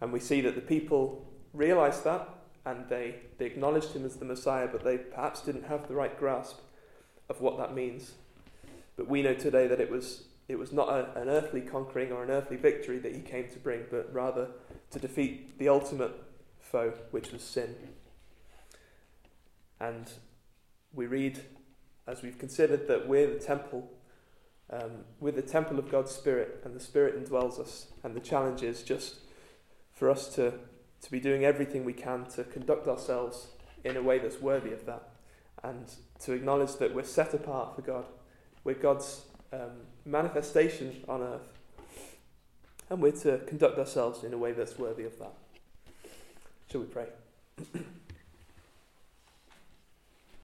And 0.00 0.12
we 0.12 0.20
see 0.20 0.40
that 0.42 0.54
the 0.54 0.60
people 0.60 1.26
realized 1.52 2.04
that 2.04 2.28
and 2.64 2.88
they, 2.88 3.16
they 3.38 3.46
acknowledged 3.46 3.92
him 3.92 4.04
as 4.04 4.16
the 4.16 4.24
Messiah, 4.24 4.68
but 4.68 4.84
they 4.84 4.98
perhaps 4.98 5.40
didn't 5.40 5.64
have 5.64 5.88
the 5.88 5.94
right 5.94 6.16
grasp 6.18 6.58
of 7.28 7.40
what 7.40 7.58
that 7.58 7.74
means. 7.74 8.12
But 8.96 9.08
we 9.08 9.22
know 9.22 9.34
today 9.34 9.66
that 9.66 9.80
it 9.80 9.90
was, 9.90 10.24
it 10.48 10.58
was 10.58 10.72
not 10.72 10.88
a, 10.88 11.20
an 11.20 11.28
earthly 11.28 11.60
conquering 11.60 12.12
or 12.12 12.22
an 12.22 12.30
earthly 12.30 12.56
victory 12.56 12.98
that 12.98 13.14
he 13.14 13.22
came 13.22 13.48
to 13.48 13.58
bring, 13.58 13.84
but 13.90 14.12
rather 14.12 14.48
to 14.90 14.98
defeat 14.98 15.58
the 15.58 15.68
ultimate 15.68 16.12
foe, 16.58 16.94
which 17.10 17.32
was 17.32 17.42
sin. 17.42 17.74
And 19.80 20.10
we 20.92 21.06
read, 21.06 21.40
as 22.06 22.22
we've 22.22 22.38
considered, 22.38 22.86
that 22.88 23.08
we're 23.08 23.32
the 23.32 23.38
temple. 23.38 23.90
Um, 24.70 25.04
we're 25.20 25.32
the 25.32 25.42
temple 25.42 25.78
of 25.78 25.90
God's 25.90 26.12
Spirit, 26.12 26.60
and 26.64 26.74
the 26.74 26.80
Spirit 26.80 27.22
indwells 27.22 27.58
us. 27.58 27.88
And 28.02 28.14
the 28.14 28.20
challenge 28.20 28.62
is 28.62 28.82
just 28.82 29.16
for 29.92 30.10
us 30.10 30.28
to, 30.34 30.54
to 31.02 31.10
be 31.10 31.20
doing 31.20 31.44
everything 31.44 31.84
we 31.84 31.92
can 31.92 32.26
to 32.30 32.44
conduct 32.44 32.88
ourselves 32.88 33.48
in 33.84 33.96
a 33.96 34.02
way 34.02 34.18
that's 34.18 34.40
worthy 34.40 34.72
of 34.72 34.86
that 34.86 35.08
and 35.62 35.92
to 36.20 36.32
acknowledge 36.32 36.76
that 36.76 36.94
we're 36.94 37.04
set 37.04 37.34
apart 37.34 37.74
for 37.74 37.82
God. 37.82 38.06
We're 38.64 38.74
God's 38.74 39.22
um, 39.52 39.82
manifestation 40.04 41.04
on 41.08 41.22
earth. 41.22 41.52
And 42.90 43.00
we're 43.00 43.12
to 43.12 43.38
conduct 43.46 43.78
ourselves 43.78 44.24
in 44.24 44.34
a 44.34 44.38
way 44.38 44.52
that's 44.52 44.78
worthy 44.78 45.04
of 45.04 45.18
that. 45.18 45.32
Shall 46.70 46.82
we 46.82 46.86
pray? 46.86 47.06